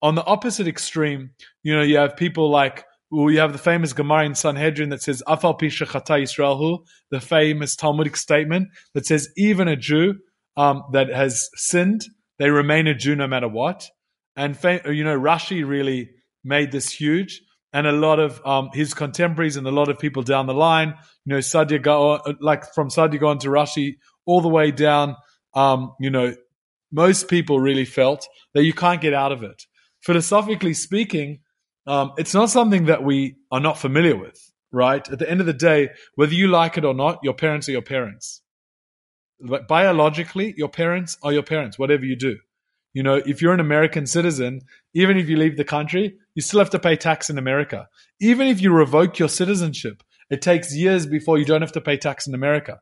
On 0.00 0.14
the 0.14 0.24
opposite 0.24 0.68
extreme, 0.68 1.30
you 1.62 1.74
know, 1.74 1.82
you 1.82 1.96
have 1.96 2.16
people 2.16 2.50
like 2.50 2.84
well, 3.10 3.30
you 3.30 3.38
have 3.38 3.52
the 3.52 3.58
famous 3.58 3.94
Gemara 3.94 4.26
in 4.26 4.34
Sanhedrin 4.34 4.90
that 4.90 5.02
says 5.02 5.22
"Af 5.26 5.44
al 5.44 5.54
pi 5.54 5.66
shechata 5.66 6.22
Yisrael 6.22 6.58
hu," 6.58 6.84
the 7.10 7.20
famous 7.20 7.74
Talmudic 7.74 8.16
statement 8.16 8.68
that 8.94 9.06
says 9.06 9.28
even 9.36 9.66
a 9.66 9.76
Jew 9.76 10.14
um, 10.56 10.82
that 10.92 11.08
has 11.08 11.48
sinned, 11.54 12.02
they 12.38 12.50
remain 12.50 12.86
a 12.86 12.94
Jew 12.94 13.16
no 13.16 13.26
matter 13.26 13.48
what. 13.48 13.88
And 14.36 14.56
you 14.62 15.04
know, 15.04 15.18
Rashi 15.18 15.66
really 15.66 16.10
made 16.44 16.70
this 16.70 16.92
huge, 16.92 17.40
and 17.72 17.86
a 17.86 17.92
lot 17.92 18.20
of 18.20 18.44
um, 18.44 18.68
his 18.74 18.92
contemporaries 18.92 19.56
and 19.56 19.66
a 19.66 19.72
lot 19.72 19.88
of 19.88 19.98
people 19.98 20.22
down 20.22 20.46
the 20.46 20.54
line, 20.54 20.94
you 21.24 21.34
know, 21.34 21.38
Saadia 21.38 21.82
Gaon, 21.82 22.36
like 22.40 22.72
from 22.74 22.88
Saadia 22.88 23.18
Gaon 23.18 23.38
to 23.38 23.48
Rashi, 23.48 23.94
all 24.26 24.42
the 24.42 24.48
way 24.48 24.70
down 24.70 25.16
um, 25.54 25.94
you 25.98 26.10
know, 26.10 26.34
most 26.92 27.28
people 27.28 27.60
really 27.60 27.84
felt 27.84 28.26
that 28.54 28.64
you 28.64 28.72
can't 28.72 29.00
get 29.00 29.14
out 29.14 29.32
of 29.32 29.42
it. 29.42 29.62
Philosophically 30.08 30.72
speaking, 30.72 31.40
um, 31.86 32.12
it's 32.16 32.32
not 32.32 32.48
something 32.48 32.86
that 32.86 33.04
we 33.04 33.36
are 33.52 33.60
not 33.60 33.76
familiar 33.76 34.16
with, 34.16 34.40
right? 34.72 35.06
At 35.06 35.18
the 35.18 35.28
end 35.30 35.40
of 35.40 35.46
the 35.46 35.52
day, 35.52 35.90
whether 36.14 36.32
you 36.32 36.48
like 36.48 36.78
it 36.78 36.84
or 36.86 36.94
not, 36.94 37.18
your 37.22 37.34
parents 37.34 37.68
are 37.68 37.72
your 37.72 37.82
parents. 37.82 38.40
But 39.38 39.68
biologically, 39.68 40.54
your 40.56 40.70
parents 40.70 41.18
are 41.22 41.30
your 41.30 41.42
parents, 41.42 41.78
whatever 41.78 42.06
you 42.06 42.16
do. 42.16 42.38
You 42.94 43.02
know, 43.02 43.16
if 43.16 43.42
you're 43.42 43.52
an 43.52 43.60
American 43.60 44.06
citizen, 44.06 44.62
even 44.94 45.18
if 45.18 45.28
you 45.28 45.36
leave 45.36 45.58
the 45.58 45.62
country, 45.76 46.16
you 46.34 46.40
still 46.40 46.60
have 46.60 46.70
to 46.70 46.78
pay 46.78 46.96
tax 46.96 47.28
in 47.28 47.36
America. 47.36 47.86
Even 48.18 48.46
if 48.46 48.62
you 48.62 48.72
revoke 48.72 49.18
your 49.18 49.28
citizenship, 49.28 50.02
it 50.30 50.40
takes 50.40 50.74
years 50.74 51.04
before 51.04 51.36
you 51.36 51.44
don't 51.44 51.60
have 51.60 51.72
to 51.72 51.82
pay 51.82 51.98
tax 51.98 52.26
in 52.26 52.34
America. 52.34 52.80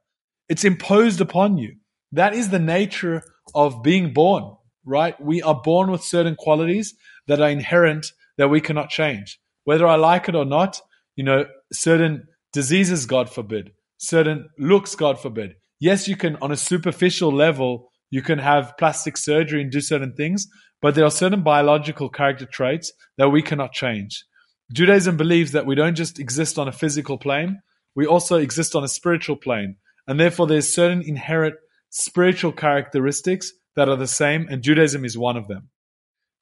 It's 0.49 0.65
imposed 0.65 1.21
upon 1.21 1.59
you. 1.59 1.75
That 2.13 2.35
is 2.35 2.51
the 2.51 2.61
nature 2.61 3.25
of 3.53 3.83
being 3.83 4.13
born, 4.13 4.55
right? 4.85 5.21
We 5.21 5.43
are 5.43 5.61
born 5.61 5.91
with 5.91 6.05
certain 6.05 6.37
qualities 6.37 6.95
that 7.27 7.41
are 7.41 7.51
inherent 7.51 8.13
that 8.39 8.49
we 8.49 8.61
cannot 8.61 8.91
change. 8.91 9.39
Whether 9.65 9.87
I 9.87 9.97
like 9.97 10.29
it 10.29 10.35
or 10.35 10.45
not, 10.45 10.81
you 11.17 11.25
know, 11.25 11.47
certain 11.73 12.27
diseases, 12.53 13.07
God 13.07 13.31
forbid, 13.31 13.73
certain 13.99 14.49
looks, 14.59 14.95
God 14.95 15.19
forbid. 15.19 15.55
Yes, 15.81 16.09
you 16.09 16.17
can, 16.17 16.37
on 16.37 16.53
a 16.53 16.57
superficial 16.57 17.33
level, 17.33 17.91
you 18.11 18.23
can 18.23 18.39
have 18.39 18.77
plastic 18.79 19.17
surgery 19.17 19.63
and 19.63 19.71
do 19.71 19.81
certain 19.81 20.15
things, 20.15 20.47
but 20.81 20.95
there 20.95 21.05
are 21.05 21.11
certain 21.11 21.43
biological 21.43 22.09
character 22.09 22.47
traits 22.47 22.93
that 23.19 23.31
we 23.31 23.43
cannot 23.43 23.73
change. 23.73 24.25
Judaism 24.73 25.17
believes 25.17 25.53
that 25.53 25.67
we 25.67 25.75
don't 25.75 25.95
just 25.95 26.19
exist 26.19 26.59
on 26.59 26.69
a 26.69 26.73
physical 26.73 27.19
plane, 27.19 27.61
we 27.95 28.07
also 28.07 28.37
exist 28.37 28.77
on 28.77 28.85
a 28.85 28.89
spiritual 28.89 29.37
plane. 29.37 29.77
And 30.07 30.21
therefore, 30.21 30.47
there's 30.47 30.73
certain 30.73 31.03
inherent 31.03 31.57
spiritual 31.91 32.53
characteristics 32.53 33.53
that 33.75 33.89
are 33.89 33.97
the 33.97 34.07
same, 34.07 34.47
and 34.49 34.63
Judaism 34.63 35.05
is 35.05 35.19
one 35.19 35.37
of 35.37 35.49
them. 35.49 35.71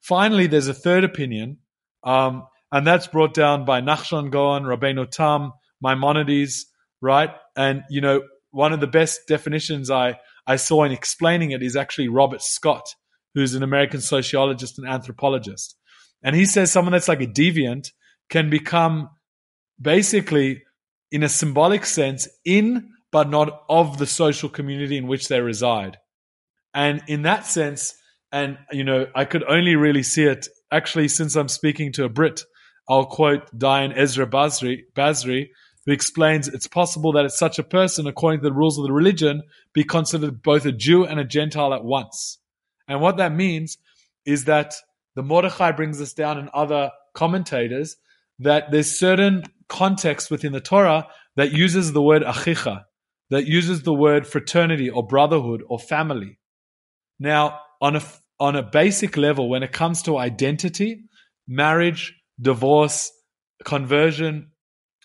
Finally, 0.07 0.45
there's 0.45 0.67
a 0.67 0.73
third 0.73 1.03
opinion, 1.03 1.57
um, 2.03 2.45
and 2.71 2.85
that's 2.85 3.07
brought 3.07 3.33
down 3.33 3.65
by 3.65 3.81
Nachshon 3.81 4.29
Gaon, 4.29 4.63
Rabbeinu 4.63 5.09
Tam, 5.09 5.51
Maimonides, 5.81 6.67
right? 7.01 7.31
And, 7.57 7.83
you 7.89 8.01
know, 8.01 8.21
one 8.51 8.71
of 8.71 8.81
the 8.81 8.87
best 8.87 9.21
definitions 9.27 9.89
I, 9.89 10.19
I 10.45 10.57
saw 10.57 10.83
in 10.83 10.91
explaining 10.91 11.51
it 11.51 11.63
is 11.63 11.75
actually 11.75 12.09
Robert 12.09 12.43
Scott, 12.43 12.85
who's 13.33 13.55
an 13.55 13.63
American 13.63 13.99
sociologist 13.99 14.77
and 14.77 14.87
anthropologist. 14.87 15.75
And 16.21 16.35
he 16.35 16.45
says 16.45 16.71
someone 16.71 16.91
that's 16.91 17.07
like 17.07 17.21
a 17.21 17.27
deviant 17.27 17.87
can 18.29 18.51
become 18.51 19.09
basically, 19.81 20.61
in 21.11 21.23
a 21.23 21.29
symbolic 21.29 21.83
sense, 21.83 22.27
in 22.45 22.91
but 23.11 23.27
not 23.27 23.63
of 23.69 23.97
the 23.97 24.05
social 24.05 24.49
community 24.49 24.97
in 24.97 25.07
which 25.07 25.29
they 25.29 25.41
reside. 25.41 25.97
And 26.75 27.01
in 27.07 27.23
that 27.23 27.47
sense, 27.47 27.95
and 28.35 28.57
you 28.69 28.83
know, 28.83 29.07
I 29.15 29.23
could 29.23 29.45
only 29.47 29.77
really 29.77 30.03
see 30.03 30.25
it 30.25 30.49
actually 30.69 31.07
since 31.07 31.37
I'm 31.37 31.47
speaking 31.47 31.93
to 31.93 32.03
a 32.03 32.09
Brit. 32.09 32.43
I'll 32.89 33.05
quote 33.05 33.49
Dayan 33.57 33.93
Ezra 33.95 34.27
Basri, 34.27 34.81
Basri, 34.93 35.47
who 35.85 35.93
explains 35.93 36.49
it's 36.49 36.67
possible 36.67 37.13
that 37.13 37.23
it's 37.23 37.39
such 37.39 37.59
a 37.59 37.63
person, 37.63 38.07
according 38.07 38.41
to 38.41 38.49
the 38.49 38.53
rules 38.53 38.77
of 38.77 38.83
the 38.83 38.91
religion, 38.91 39.41
be 39.73 39.85
considered 39.85 40.43
both 40.43 40.65
a 40.65 40.73
Jew 40.73 41.05
and 41.05 41.17
a 41.17 41.23
Gentile 41.23 41.73
at 41.73 41.85
once. 41.85 42.39
And 42.89 42.99
what 42.99 43.15
that 43.17 43.33
means 43.33 43.77
is 44.25 44.43
that 44.45 44.75
the 45.15 45.23
Mordechai 45.23 45.71
brings 45.71 46.01
us 46.01 46.11
down 46.11 46.37
and 46.37 46.49
other 46.49 46.91
commentators 47.13 47.95
that 48.39 48.69
there's 48.69 48.99
certain 48.99 49.43
context 49.69 50.29
within 50.29 50.51
the 50.51 50.59
Torah 50.59 51.07
that 51.37 51.53
uses 51.53 51.93
the 51.93 52.01
word 52.01 52.21
achicha, 52.21 52.83
that 53.29 53.45
uses 53.45 53.83
the 53.83 53.93
word 53.93 54.27
fraternity 54.27 54.89
or 54.89 55.07
brotherhood 55.07 55.63
or 55.69 55.79
family. 55.79 56.37
Now, 57.17 57.59
on 57.81 57.95
a, 57.95 58.01
on 58.39 58.55
a 58.55 58.63
basic 58.63 59.17
level, 59.17 59.49
when 59.49 59.63
it 59.63 59.71
comes 59.71 60.03
to 60.03 60.17
identity, 60.17 61.03
marriage, 61.47 62.13
divorce, 62.39 63.11
conversion, 63.63 64.51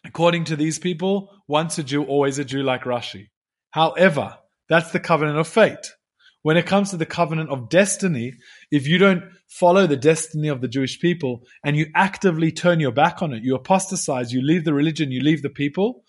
according 0.04 0.44
to 0.44 0.56
these 0.56 0.78
people, 0.78 1.30
once 1.46 1.78
a 1.78 1.82
Jew, 1.82 2.04
always 2.04 2.38
a 2.38 2.44
Jew, 2.44 2.62
like 2.62 2.84
Rashi. 2.84 3.28
However, 3.70 4.38
that's 4.68 4.90
the 4.92 5.00
covenant 5.00 5.38
of 5.38 5.48
fate. 5.48 5.92
When 6.42 6.56
it 6.56 6.66
comes 6.66 6.90
to 6.90 6.96
the 6.96 7.06
covenant 7.06 7.50
of 7.50 7.68
destiny, 7.68 8.32
if 8.70 8.88
you 8.88 8.96
don't 8.96 9.24
follow 9.48 9.86
the 9.86 9.96
destiny 9.96 10.48
of 10.48 10.62
the 10.62 10.68
Jewish 10.68 10.98
people 10.98 11.42
and 11.62 11.76
you 11.76 11.86
actively 11.94 12.50
turn 12.50 12.80
your 12.80 12.92
back 12.92 13.20
on 13.20 13.34
it, 13.34 13.42
you 13.42 13.54
apostatize, 13.54 14.32
you 14.32 14.40
leave 14.40 14.64
the 14.64 14.72
religion, 14.72 15.12
you 15.12 15.20
leave 15.20 15.42
the 15.42 15.50
people, 15.50 16.02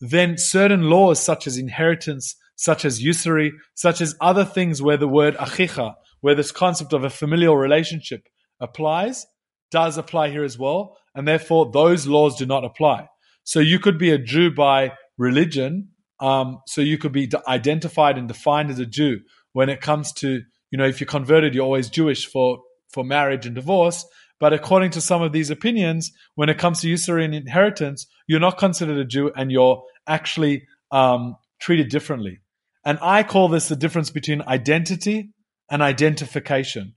then 0.00 0.36
certain 0.36 0.90
laws 0.90 1.20
such 1.20 1.46
as 1.46 1.56
inheritance, 1.56 2.36
such 2.56 2.84
as 2.84 3.02
usury, 3.02 3.52
such 3.74 4.00
as 4.00 4.14
other 4.20 4.44
things 4.44 4.82
where 4.82 4.98
the 4.98 5.08
word 5.08 5.34
achicha, 5.36 5.94
where 6.20 6.34
this 6.34 6.52
concept 6.52 6.92
of 6.92 7.04
a 7.04 7.10
familial 7.10 7.56
relationship 7.56 8.28
applies, 8.60 9.26
does 9.70 9.98
apply 9.98 10.30
here 10.30 10.44
as 10.44 10.58
well. 10.58 10.96
And 11.14 11.26
therefore, 11.26 11.70
those 11.70 12.06
laws 12.06 12.36
do 12.36 12.46
not 12.46 12.64
apply. 12.64 13.08
So 13.44 13.60
you 13.60 13.78
could 13.78 13.98
be 13.98 14.10
a 14.10 14.18
Jew 14.18 14.50
by 14.50 14.92
religion. 15.16 15.88
Um, 16.20 16.58
so 16.66 16.80
you 16.80 16.98
could 16.98 17.12
be 17.12 17.30
identified 17.46 18.18
and 18.18 18.28
defined 18.28 18.70
as 18.70 18.78
a 18.78 18.86
Jew 18.86 19.20
when 19.52 19.68
it 19.68 19.80
comes 19.80 20.12
to, 20.14 20.42
you 20.70 20.78
know, 20.78 20.86
if 20.86 21.00
you're 21.00 21.06
converted, 21.06 21.54
you're 21.54 21.64
always 21.64 21.88
Jewish 21.88 22.26
for, 22.26 22.58
for 22.90 23.04
marriage 23.04 23.46
and 23.46 23.54
divorce. 23.54 24.04
But 24.40 24.52
according 24.52 24.90
to 24.92 25.00
some 25.00 25.22
of 25.22 25.32
these 25.32 25.50
opinions, 25.50 26.12
when 26.34 26.48
it 26.48 26.58
comes 26.58 26.80
to 26.80 26.88
usury 26.88 27.24
and 27.24 27.34
inheritance, 27.34 28.06
you're 28.26 28.40
not 28.40 28.58
considered 28.58 28.98
a 28.98 29.04
Jew 29.04 29.32
and 29.36 29.50
you're 29.50 29.82
actually 30.06 30.64
um, 30.90 31.36
treated 31.60 31.88
differently. 31.88 32.40
And 32.84 32.98
I 33.02 33.22
call 33.22 33.48
this 33.48 33.68
the 33.68 33.76
difference 33.76 34.10
between 34.10 34.42
identity 34.42 35.30
and 35.70 35.82
identification. 35.82 36.94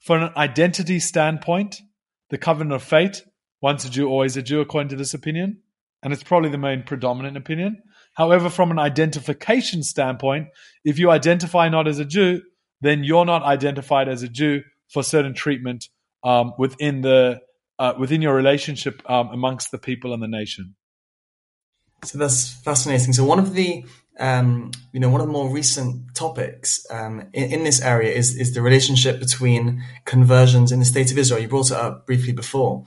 From 0.00 0.24
an 0.24 0.30
identity 0.36 1.00
standpoint, 1.00 1.80
the 2.30 2.38
covenant 2.38 2.74
of 2.74 2.82
fate, 2.82 3.22
once 3.60 3.84
a 3.84 3.90
Jew, 3.90 4.08
always 4.08 4.36
a 4.36 4.42
Jew, 4.42 4.60
according 4.60 4.90
to 4.90 4.96
this 4.96 5.14
opinion, 5.14 5.62
and 6.02 6.12
it's 6.12 6.22
probably 6.22 6.50
the 6.50 6.58
main 6.58 6.82
predominant 6.82 7.36
opinion. 7.36 7.82
However, 8.14 8.50
from 8.50 8.70
an 8.70 8.78
identification 8.78 9.82
standpoint, 9.82 10.48
if 10.84 10.98
you 10.98 11.10
identify 11.10 11.68
not 11.68 11.88
as 11.88 11.98
a 11.98 12.04
Jew, 12.04 12.42
then 12.80 13.02
you're 13.04 13.24
not 13.24 13.42
identified 13.42 14.08
as 14.08 14.22
a 14.22 14.28
Jew 14.28 14.62
for 14.88 15.02
certain 15.02 15.34
treatment 15.34 15.88
um, 16.22 16.52
within 16.58 17.00
the 17.00 17.40
uh, 17.78 17.94
within 17.98 18.22
your 18.22 18.34
relationship 18.34 19.02
um, 19.10 19.28
amongst 19.28 19.70
the 19.70 19.78
people 19.78 20.12
and 20.12 20.22
the 20.22 20.28
nation. 20.28 20.76
So 22.04 22.18
that's 22.18 22.52
fascinating. 22.52 23.14
So 23.14 23.24
one 23.24 23.38
of 23.38 23.54
the 23.54 23.84
um, 24.18 24.70
you 24.92 25.00
know 25.00 25.08
one 25.08 25.20
of 25.20 25.26
the 25.26 25.32
more 25.32 25.50
recent 25.50 26.14
topics 26.14 26.86
um, 26.90 27.20
in, 27.32 27.52
in, 27.52 27.64
this 27.64 27.80
area 27.80 28.12
is 28.12 28.36
is 28.36 28.54
the 28.54 28.62
relationship 28.62 29.18
between 29.18 29.82
conversions 30.04 30.70
in 30.70 30.78
the 30.78 30.84
state 30.84 31.10
of 31.10 31.18
Israel. 31.18 31.40
You 31.40 31.48
brought 31.48 31.70
it 31.70 31.76
up 31.76 32.06
briefly 32.06 32.32
before. 32.32 32.84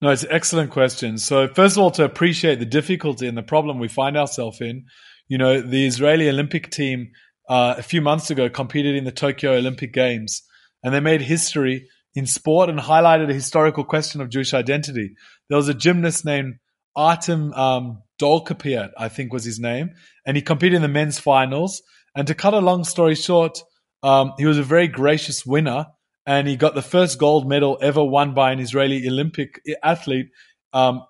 No, 0.00 0.10
it's 0.10 0.24
an 0.24 0.30
excellent 0.32 0.70
question. 0.70 1.18
So 1.18 1.48
first 1.48 1.76
of 1.76 1.82
all, 1.82 1.90
to 1.92 2.04
appreciate 2.04 2.58
the 2.58 2.64
difficulty 2.64 3.26
and 3.28 3.38
the 3.38 3.42
problem 3.42 3.78
we 3.78 3.88
find 3.88 4.16
ourselves 4.16 4.60
in, 4.60 4.86
you 5.28 5.38
know, 5.38 5.60
the 5.60 5.86
Israeli 5.86 6.28
Olympic 6.28 6.70
team 6.70 7.12
uh, 7.48 7.74
a 7.78 7.82
few 7.82 8.00
months 8.00 8.30
ago 8.30 8.48
competed 8.48 8.94
in 8.96 9.04
the 9.04 9.12
Tokyo 9.12 9.54
Olympic 9.54 9.92
Games, 9.92 10.42
and 10.82 10.94
they 10.94 11.00
made 11.00 11.20
history 11.20 11.88
in 12.14 12.26
sport 12.26 12.68
and 12.68 12.78
highlighted 12.78 13.30
a 13.30 13.34
historical 13.34 13.84
question 13.84 14.20
of 14.20 14.28
Jewish 14.28 14.54
identity. 14.54 15.14
There 15.48 15.56
was 15.56 15.68
a 15.68 15.74
gymnast 15.74 16.24
named 16.24 16.56
Artem 16.94 17.52
um, 17.54 18.02
Dolgopyat, 18.20 18.90
I 18.98 19.08
think 19.08 19.32
was 19.32 19.44
his 19.44 19.58
name, 19.58 19.90
and 20.26 20.36
he 20.36 20.42
competed 20.42 20.76
in 20.76 20.82
the 20.82 20.88
men's 20.88 21.18
finals. 21.18 21.82
And 22.14 22.26
to 22.26 22.34
cut 22.34 22.54
a 22.54 22.60
long 22.60 22.84
story 22.84 23.14
short, 23.14 23.62
um, 24.02 24.34
he 24.38 24.46
was 24.46 24.58
a 24.58 24.62
very 24.62 24.88
gracious 24.88 25.46
winner, 25.46 25.86
and 26.26 26.46
he 26.46 26.56
got 26.56 26.74
the 26.74 26.82
first 26.82 27.18
gold 27.18 27.48
medal 27.48 27.78
ever 27.80 28.04
won 28.04 28.34
by 28.34 28.52
an 28.52 28.60
Israeli 28.60 29.06
Olympic 29.06 29.60
athlete 29.82 30.28
um, 30.72 31.04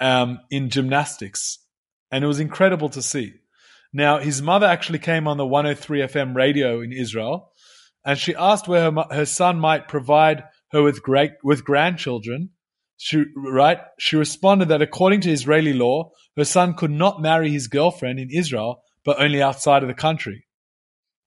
um, 0.00 0.40
in 0.50 0.70
gymnastics, 0.70 1.58
and 2.10 2.24
it 2.24 2.26
was 2.26 2.40
incredible 2.40 2.88
to 2.90 3.02
see. 3.02 3.34
Now, 3.92 4.18
his 4.18 4.42
mother 4.42 4.66
actually 4.66 4.98
came 4.98 5.26
on 5.26 5.36
the 5.36 5.46
103 5.46 6.00
FM 6.00 6.34
radio 6.34 6.80
in 6.80 6.92
Israel, 6.92 7.52
and 8.04 8.18
she 8.18 8.34
asked 8.34 8.68
where 8.68 8.90
her, 8.90 9.04
her 9.10 9.26
son 9.26 9.58
might 9.58 9.88
provide 9.88 10.44
her 10.72 10.82
with 10.82 11.02
great 11.02 11.32
with 11.42 11.64
grandchildren. 11.64 12.50
She 12.98 13.24
right 13.36 13.78
she 13.98 14.16
responded 14.16 14.68
that 14.68 14.82
according 14.82 15.20
to 15.22 15.30
Israeli 15.30 15.72
law, 15.72 16.10
her 16.36 16.44
son 16.44 16.74
could 16.74 16.90
not 16.90 17.20
marry 17.20 17.50
his 17.50 17.68
girlfriend 17.68 18.18
in 18.18 18.30
Israel, 18.30 18.82
but 19.04 19.20
only 19.20 19.42
outside 19.42 19.82
of 19.82 19.88
the 19.88 19.94
country. 19.94 20.46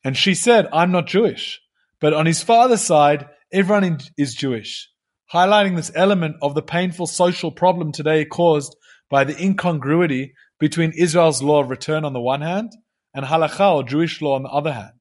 And 0.04 0.18
she 0.18 0.34
said, 0.34 0.68
"I'm 0.74 0.92
not 0.92 1.08
Jewish, 1.08 1.62
but 2.00 2.14
on 2.14 2.26
his 2.26 2.42
father's 2.44 2.82
side, 2.82 3.28
everyone 3.52 4.00
is 4.18 4.34
Jewish." 4.34 4.90
Highlighting 5.34 5.76
this 5.76 5.92
element 5.94 6.38
of 6.42 6.56
the 6.56 6.64
painful 6.64 7.06
social 7.06 7.52
problem 7.52 7.92
today 7.92 8.26
caused 8.26 8.76
by 9.12 9.24
the 9.24 9.40
incongruity 9.40 10.34
between 10.60 10.92
Israel's 10.94 11.44
law 11.44 11.62
of 11.62 11.70
return 11.70 12.04
on 12.04 12.14
the 12.14 12.22
one 12.22 12.42
hand 12.42 12.72
and 13.14 13.26
halakha 13.26 13.76
or 13.76 13.84
Jewish 13.84 14.22
law 14.22 14.36
on 14.36 14.44
the 14.44 14.50
other 14.50 14.74
hand. 14.74 14.94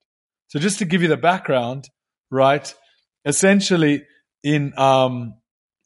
So 0.48 0.58
just 0.58 0.78
to 0.78 0.84
give 0.84 1.02
you 1.02 1.08
the 1.08 1.16
background, 1.16 1.88
right? 2.30 2.72
Essentially, 3.24 4.04
in 4.42 4.72
um, 4.78 5.34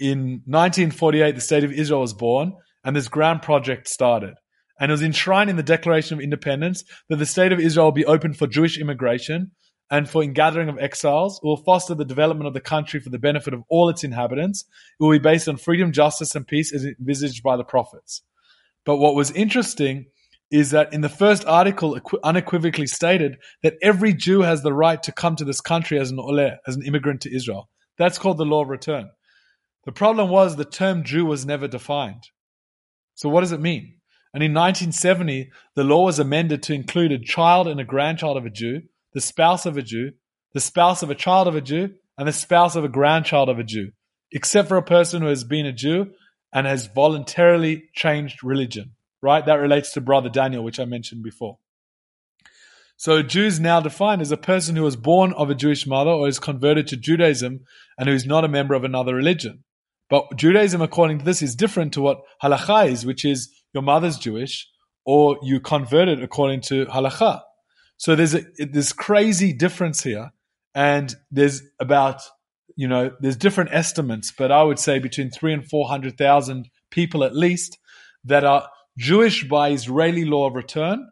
in 0.02 0.42
1948, 0.46 1.34
the 1.34 1.40
state 1.40 1.64
of 1.64 1.72
Israel 1.72 2.00
was 2.00 2.12
born, 2.12 2.54
and 2.84 2.96
this 2.96 3.08
grand 3.08 3.42
project 3.42 3.88
started. 3.88 4.34
and 4.82 4.90
it 4.90 4.94
was 4.94 5.02
enshrined 5.02 5.48
in 5.48 5.54
the 5.54 5.62
Declaration 5.62 6.18
of 6.18 6.20
Independence 6.20 6.82
that 7.08 7.16
the 7.16 7.26
state 7.26 7.52
of 7.52 7.60
Israel 7.60 7.86
will 7.86 7.92
be 7.92 8.04
open 8.04 8.34
for 8.34 8.48
Jewish 8.48 8.78
immigration 8.78 9.52
and 9.92 10.10
for 10.10 10.24
ingathering 10.24 10.68
of 10.68 10.76
exiles. 10.78 11.38
It 11.40 11.46
will 11.46 11.56
foster 11.56 11.94
the 11.94 12.04
development 12.04 12.48
of 12.48 12.54
the 12.54 12.60
country 12.60 12.98
for 12.98 13.10
the 13.10 13.18
benefit 13.18 13.54
of 13.54 13.62
all 13.68 13.88
its 13.88 14.02
inhabitants. 14.02 14.64
It 14.98 15.04
will 15.04 15.12
be 15.12 15.20
based 15.20 15.48
on 15.48 15.56
freedom, 15.56 15.92
justice, 15.92 16.34
and 16.34 16.46
peace 16.46 16.74
as 16.74 16.84
envisaged 16.84 17.44
by 17.44 17.56
the 17.56 17.62
prophets. 17.62 18.22
But 18.84 18.96
what 18.96 19.14
was 19.14 19.30
interesting 19.30 20.06
is 20.50 20.72
that 20.72 20.92
in 20.92 21.00
the 21.00 21.08
first 21.08 21.46
article 21.46 21.98
unequivocally 22.24 22.88
stated 22.88 23.36
that 23.62 23.76
every 23.82 24.12
Jew 24.12 24.40
has 24.40 24.62
the 24.62 24.72
right 24.72 25.00
to 25.04 25.12
come 25.12 25.36
to 25.36 25.44
this 25.44 25.60
country 25.60 26.00
as 26.00 26.10
an 26.10 26.18
oleh, 26.18 26.56
as 26.66 26.74
an 26.74 26.82
immigrant 26.82 27.20
to 27.20 27.34
Israel. 27.34 27.68
That's 27.98 28.18
called 28.18 28.38
the 28.38 28.44
law 28.44 28.62
of 28.62 28.68
return. 28.68 29.10
The 29.85 29.92
problem 29.92 30.29
was 30.29 30.57
the 30.57 30.64
term 30.64 31.03
Jew 31.03 31.27
was 31.27 31.45
never 31.45 31.66
defined. 31.66 32.29
So 33.14 33.29
what 33.29 33.40
does 33.40 33.53
it 33.53 33.61
mean? 33.61 33.95
And 34.35 34.42
in 34.42 34.55
1970, 34.55 35.51
the 35.75 35.85
law 35.85 36.07
was 36.07 36.18
amended 36.18 36.62
to 36.64 36.75
include 36.75 37.12
a 37.12 37.18
child 37.18 37.68
and 37.68 37.81
a 37.81 37.85
grandchild 37.85 38.37
of 38.37 38.47
a 38.47 38.51
Jew, 38.51 38.83
the 39.12 39.21
spouse 39.21 39.66
of 39.66 39.77
a 39.77 39.83
Jew, 39.83 40.12
the 40.55 40.61
spouse 40.61 41.03
of 41.03 41.11
a 41.11 41.14
child 41.14 41.49
of 41.49 41.57
a 41.57 41.61
Jew, 41.61 41.90
and 42.16 42.27
the 42.27 42.33
spouse 42.33 42.77
of 42.77 42.85
a 42.85 42.88
grandchild 42.88 43.49
of 43.49 43.59
a 43.59 43.64
Jew, 43.64 43.92
except 44.31 44.68
for 44.68 44.77
a 44.77 44.83
person 44.83 45.21
who 45.21 45.29
has 45.29 45.45
been 45.45 45.66
a 45.66 45.73
Jew 45.73 46.12
and 46.53 46.66
has 46.66 46.87
voluntarily 46.87 47.85
changed 47.95 48.45
religion, 48.45 48.92
right? 49.21 49.45
That 49.45 49.55
relates 49.55 49.92
to 49.92 50.01
brother 50.01 50.29
Daniel, 50.29 50.64
which 50.64 50.81
I 50.81 50.85
mentioned 50.85 51.23
before. 51.23 51.59
So 52.97 53.16
a 53.16 53.23
Jew 53.23 53.47
is 53.47 53.59
now 53.59 53.81
defined 53.81 54.23
as 54.23 54.31
a 54.31 54.37
person 54.37 54.77
who 54.77 54.83
was 54.83 54.97
born 54.97 55.33
of 55.33 55.51
a 55.51 55.55
Jewish 55.55 55.87
mother 55.87 56.11
or 56.11 56.29
is 56.29 56.38
converted 56.38 56.87
to 56.88 56.97
Judaism 56.97 57.64
and 57.99 58.09
who 58.09 58.14
is 58.14 58.27
not 58.27 58.45
a 58.45 58.49
member 58.49 58.75
of 58.75 58.85
another 58.85 59.14
religion. 59.14 59.64
But 60.12 60.37
Judaism, 60.37 60.83
according 60.83 61.20
to 61.20 61.25
this, 61.25 61.40
is 61.40 61.57
different 61.57 61.94
to 61.94 62.03
what 62.03 62.20
halacha 62.42 62.87
is, 62.87 63.07
which 63.07 63.25
is 63.25 63.48
your 63.72 63.83
mother's 63.83 64.18
Jewish 64.18 64.68
or 65.07 65.38
you 65.42 65.59
converted 65.59 66.22
according 66.22 66.61
to 66.68 66.85
halacha. 66.85 67.40
So 67.96 68.14
there's 68.14 68.35
a, 68.35 68.42
this 68.59 68.92
crazy 68.92 69.55
difference 69.55 70.03
here. 70.03 70.31
And 70.75 71.14
there's 71.31 71.62
about, 71.81 72.20
you 72.77 72.88
know, 72.88 73.12
there's 73.20 73.38
different 73.38 73.70
estimates, 73.72 74.31
but 74.37 74.53
I 74.53 74.62
would 74.62 74.79
say 74.79 74.98
between 74.98 75.31
three 75.31 75.55
and 75.55 75.66
400,000 75.66 76.68
people 76.90 77.25
at 77.25 77.35
least 77.35 77.79
that 78.22 78.44
are 78.44 78.68
Jewish 78.98 79.48
by 79.48 79.70
Israeli 79.70 80.27
law 80.27 80.46
of 80.46 80.55
return, 80.55 81.09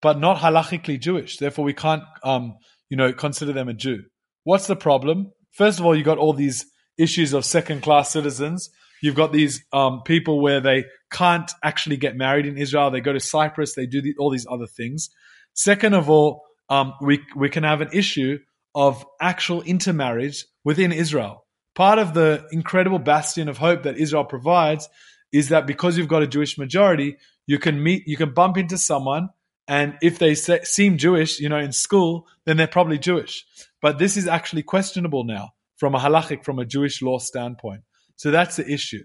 but 0.00 0.18
not 0.18 0.38
halachically 0.38 1.00
Jewish. 1.00 1.36
Therefore, 1.36 1.64
we 1.64 1.74
can't, 1.74 2.02
um, 2.24 2.56
you 2.90 2.96
know, 2.96 3.12
consider 3.12 3.52
them 3.52 3.68
a 3.68 3.72
Jew. 3.72 4.02
What's 4.42 4.66
the 4.66 4.74
problem? 4.74 5.30
First 5.52 5.78
of 5.78 5.86
all, 5.86 5.94
you 5.96 6.02
got 6.02 6.18
all 6.18 6.32
these 6.32 6.66
issues 6.98 7.32
of 7.32 7.44
second 7.44 7.82
class 7.82 8.10
citizens. 8.10 8.70
You've 9.02 9.14
got 9.16 9.32
these 9.32 9.64
um, 9.72 10.02
people 10.04 10.40
where 10.40 10.60
they 10.60 10.84
can't 11.10 11.50
actually 11.62 11.96
get 11.96 12.16
married 12.16 12.46
in 12.46 12.56
Israel. 12.56 12.90
They 12.90 13.00
go 13.00 13.12
to 13.12 13.20
Cyprus. 13.20 13.74
They 13.74 13.86
do 13.86 14.00
the, 14.00 14.14
all 14.18 14.30
these 14.30 14.46
other 14.48 14.66
things. 14.66 15.10
Second 15.54 15.94
of 15.94 16.08
all, 16.08 16.44
um, 16.68 16.94
we 17.00 17.20
we 17.36 17.48
can 17.48 17.64
have 17.64 17.80
an 17.80 17.90
issue 17.92 18.38
of 18.74 19.04
actual 19.20 19.62
intermarriage 19.62 20.46
within 20.64 20.92
Israel. 20.92 21.44
Part 21.74 21.98
of 21.98 22.14
the 22.14 22.46
incredible 22.52 22.98
bastion 22.98 23.48
of 23.48 23.58
hope 23.58 23.82
that 23.82 23.96
Israel 23.96 24.24
provides 24.24 24.88
is 25.32 25.48
that 25.48 25.66
because 25.66 25.98
you've 25.98 26.08
got 26.08 26.22
a 26.22 26.26
Jewish 26.26 26.56
majority, 26.56 27.16
you 27.46 27.58
can 27.58 27.82
meet, 27.82 28.06
you 28.06 28.16
can 28.16 28.32
bump 28.32 28.56
into 28.56 28.78
someone, 28.78 29.30
and 29.66 29.96
if 30.02 30.18
they 30.18 30.34
se- 30.34 30.64
seem 30.64 30.98
Jewish, 30.98 31.40
you 31.40 31.48
know, 31.48 31.58
in 31.58 31.72
school, 31.72 32.26
then 32.44 32.56
they're 32.56 32.66
probably 32.66 32.98
Jewish. 32.98 33.44
But 33.80 33.98
this 33.98 34.16
is 34.16 34.28
actually 34.28 34.62
questionable 34.62 35.24
now 35.24 35.54
from 35.82 35.96
a 35.96 35.98
halachic, 35.98 36.44
from 36.44 36.60
a 36.60 36.64
Jewish 36.64 37.02
law 37.02 37.18
standpoint. 37.18 37.80
So 38.14 38.30
that's 38.30 38.54
the 38.54 38.72
issue. 38.72 39.02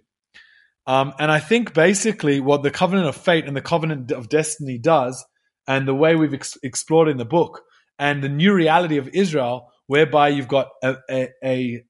Um, 0.86 1.12
and 1.18 1.32
I 1.32 1.40
think 1.40 1.74
basically 1.74 2.40
what 2.40 2.62
the 2.62 2.70
covenant 2.70 3.08
of 3.08 3.16
fate 3.16 3.46
and 3.48 3.58
the 3.58 3.64
covenant 3.64 4.12
of 4.12 4.30
destiny 4.30 4.78
does, 4.78 5.26
and 5.68 5.88
the 5.88 5.96
way 5.96 6.16
we've 6.16 6.36
ex- 6.36 6.60
explored 6.62 7.10
in 7.10 7.18
the 7.18 7.26
book, 7.26 7.64
and 7.98 8.24
the 8.24 8.30
new 8.30 8.54
reality 8.54 8.98
of 8.98 9.08
Israel, 9.08 9.72
whereby 9.88 10.28
you've 10.28 10.48
got 10.48 10.68
a, 10.84 10.98
a, 11.10 11.30
a 11.44 11.84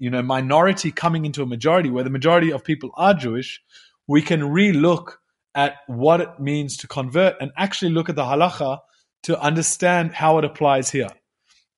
you 0.00 0.10
know 0.10 0.22
minority 0.22 0.90
coming 0.90 1.24
into 1.24 1.44
a 1.44 1.46
majority, 1.46 1.88
where 1.88 2.02
the 2.02 2.10
majority 2.10 2.50
of 2.52 2.64
people 2.64 2.90
are 2.96 3.14
Jewish, 3.14 3.62
we 4.08 4.22
can 4.22 4.40
relook 4.40 5.12
at 5.54 5.76
what 5.86 6.20
it 6.20 6.40
means 6.40 6.78
to 6.78 6.88
convert 6.88 7.36
and 7.40 7.52
actually 7.56 7.92
look 7.92 8.08
at 8.08 8.16
the 8.16 8.24
halacha 8.24 8.78
to 9.22 9.40
understand 9.40 10.12
how 10.12 10.38
it 10.38 10.44
applies 10.44 10.90
here. 10.90 11.10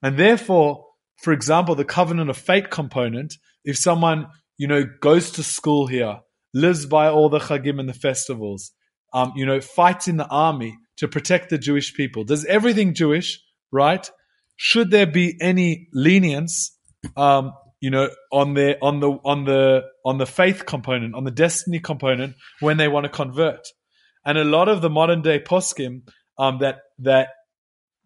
And 0.03 0.17
therefore, 0.17 0.87
for 1.23 1.33
example, 1.33 1.75
the 1.75 1.85
covenant 1.85 2.31
of 2.31 2.37
fate 2.37 2.71
component, 2.71 3.35
if 3.65 3.77
someone, 3.77 4.27
you 4.59 4.69
know, 4.69 4.85
goes 5.01 5.31
to 5.33 5.43
school 5.43 5.87
here, 5.87 6.21
lives 6.53 6.87
by 6.87 7.09
all 7.09 7.29
the 7.29 7.39
chagim 7.39 7.81
and 7.81 7.89
the 7.89 7.95
festivals, 7.95 8.73
um, 9.13 9.33
you 9.37 9.47
know, 9.47 9.61
fights 9.61 10.09
in 10.09 10.17
the 10.17 10.27
army 10.27 10.77
to 10.99 11.09
protect 11.09 11.51
the 11.51 11.59
Jewish 11.59 11.95
people, 11.95 12.25
does 12.25 12.45
everything 12.45 12.95
Jewish, 12.95 13.43
right? 13.73 14.09
Should 14.57 14.91
there 14.91 15.07
be 15.07 15.37
any 15.41 15.89
lenience, 15.93 16.77
um, 17.17 17.53
you 17.81 17.91
know, 17.91 18.09
on 18.33 18.55
the 18.55 18.79
on 18.81 19.01
the 19.01 19.11
on 19.25 19.45
the 19.45 19.83
on 20.05 20.19
the 20.19 20.27
faith 20.27 20.65
component, 20.65 21.15
on 21.15 21.25
the 21.25 21.31
destiny 21.31 21.81
component, 21.81 22.37
when 22.61 22.77
they 22.77 22.89
want 22.89 23.05
to 23.05 23.11
convert? 23.11 23.67
And 24.25 24.39
a 24.39 24.45
lot 24.45 24.69
of 24.69 24.81
the 24.81 24.91
modern 24.91 25.23
day 25.23 25.41
poskim 25.41 26.03
um, 26.39 26.59
that 26.61 26.79
that 27.01 27.31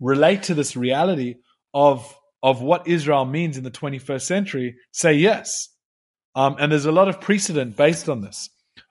relate 0.00 0.44
to 0.44 0.54
this 0.54 0.76
reality 0.76 1.36
of 1.74 2.14
of 2.42 2.62
what 2.62 2.86
Israel 2.86 3.24
means 3.24 3.56
in 3.56 3.64
the 3.64 3.70
21st 3.70 4.22
century 4.22 4.76
say 4.92 5.14
yes. 5.14 5.68
Um, 6.34 6.56
and 6.58 6.70
there's 6.70 6.84
a 6.84 6.92
lot 6.92 7.08
of 7.08 7.20
precedent 7.20 7.76
based 7.76 8.08
on 8.08 8.20
this. 8.20 8.50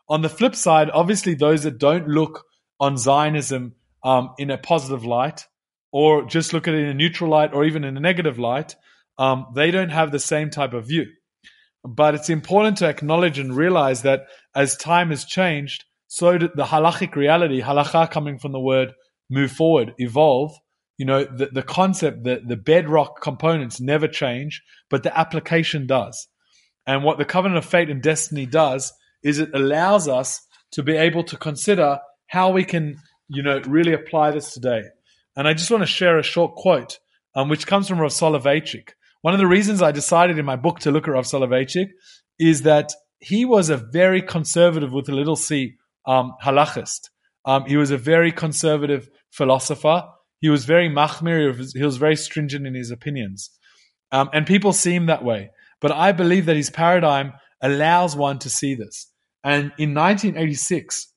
On 0.10 0.22
the 0.22 0.30
flip 0.30 0.56
side, 0.56 0.90
obviously, 0.94 1.34
those 1.34 1.64
that 1.64 1.78
don't 1.78 2.08
look 2.08 2.46
on 2.80 2.98
Zionism 2.98 3.76
um, 4.04 4.32
in 4.38 4.52
a 4.52 4.58
positive 4.58 5.06
light, 5.06 5.46
or 5.92 6.26
just 6.26 6.54
look 6.54 6.68
at 6.68 6.74
it 6.74 6.84
in 6.84 6.90
a 6.90 6.94
neutral 6.94 7.30
light, 7.30 7.54
or 7.54 7.66
even 7.66 7.84
in 7.84 7.96
a 7.98 8.02
negative 8.02 8.40
light, 8.40 8.76
um, 9.18 9.48
they 9.56 9.72
don't 9.72 9.90
have 9.90 10.12
the 10.12 10.20
same 10.20 10.50
type 10.50 10.74
of 10.74 10.88
view. 10.88 11.06
But 11.84 12.16
it's 12.16 12.30
important 12.30 12.78
to 12.78 12.88
acknowledge 12.88 13.40
and 13.40 13.56
realize 13.56 14.02
that 14.04 14.28
as 14.56 14.76
time 14.78 15.10
has 15.10 15.26
changed, 15.26 15.86
so 16.08 16.38
did 16.38 16.52
the 16.56 16.66
halachic 16.66 17.16
reality, 17.16 17.62
halacha 17.62 18.10
coming 18.12 18.40
from 18.40 18.52
the 18.52 18.60
word 18.60 18.94
move 19.30 19.52
forward, 19.52 19.94
evolve, 19.98 20.54
you 20.98 21.06
know, 21.06 21.24
the, 21.24 21.48
the 21.48 21.64
concept, 21.64 22.24
the, 22.24 22.42
the 22.46 22.58
bedrock 22.58 23.22
components 23.22 23.80
never 23.80 24.08
change, 24.08 24.64
but 24.90 25.04
the 25.04 25.18
application 25.18 25.86
does. 25.88 26.28
And 26.86 27.04
what 27.04 27.18
the 27.18 27.26
covenant 27.26 27.58
of 27.58 27.66
fate 27.66 27.90
and 27.90 28.02
destiny 28.02 28.46
does 28.46 28.94
is 29.24 29.40
it 29.40 29.52
allows 29.54 30.08
us 30.08 30.42
to 30.72 30.84
be 30.84 30.96
able 30.96 31.24
to 31.26 31.38
consider 31.38 32.00
how 32.28 32.52
we 32.52 32.64
can, 32.64 32.98
you 33.28 33.44
know, 33.44 33.62
really 33.68 33.94
apply 33.94 34.32
this 34.32 34.54
today. 34.54 34.84
And 35.36 35.48
I 35.48 35.54
just 35.54 35.70
want 35.70 35.84
to 35.84 35.88
share 35.88 36.18
a 36.18 36.24
short 36.24 36.56
quote, 36.56 37.00
um, 37.36 37.50
which 37.50 37.68
comes 37.68 37.88
from 37.88 38.00
Rav 38.00 38.12
Soloveitchik. 38.12 38.90
One 39.22 39.34
of 39.34 39.40
the 39.40 39.48
reasons 39.48 39.82
I 39.82 39.92
decided 39.92 40.40
in 40.40 40.46
my 40.46 40.56
book 40.56 40.80
to 40.80 40.92
look 40.92 41.08
at 41.08 41.12
Rav 41.12 41.26
Soloveitchik 41.26 41.90
is 42.40 42.64
that 42.64 42.92
he 43.20 43.46
was 43.46 43.70
a 43.70 43.78
very 43.78 44.22
conservative 44.22 44.92
with 44.92 45.10
a 45.10 45.16
little 45.16 45.36
c 45.36 45.76
um, 46.06 46.34
halachist. 46.44 47.10
Um, 47.46 47.66
he 47.66 47.78
was 47.78 47.92
a 47.92 47.98
very 47.98 48.32
conservative 48.32 49.10
philosopher 49.32 50.04
he 50.39 50.50
was 50.50 50.65
very 50.65 50.89
machmir, 50.89 51.73
he 51.73 51.84
was 51.84 51.97
very 51.97 52.15
stringent 52.15 52.67
in 52.67 52.76
his 52.76 52.91
opinions. 52.91 53.50
Um, 54.12 54.30
and 54.34 54.45
people 54.45 54.73
see 54.73 54.93
him 54.93 55.08
that 55.08 55.23
way. 55.23 55.52
But 55.82 55.91
I 55.91 56.12
believe 56.12 56.45
that 56.45 56.56
his 56.56 56.69
paradigm 56.69 57.34
allows 57.62 58.15
one 58.15 58.39
to 58.39 58.50
see 58.50 58.76
this. 58.76 59.12
And 59.43 59.71
in 59.78 59.93
1986, 59.93 61.13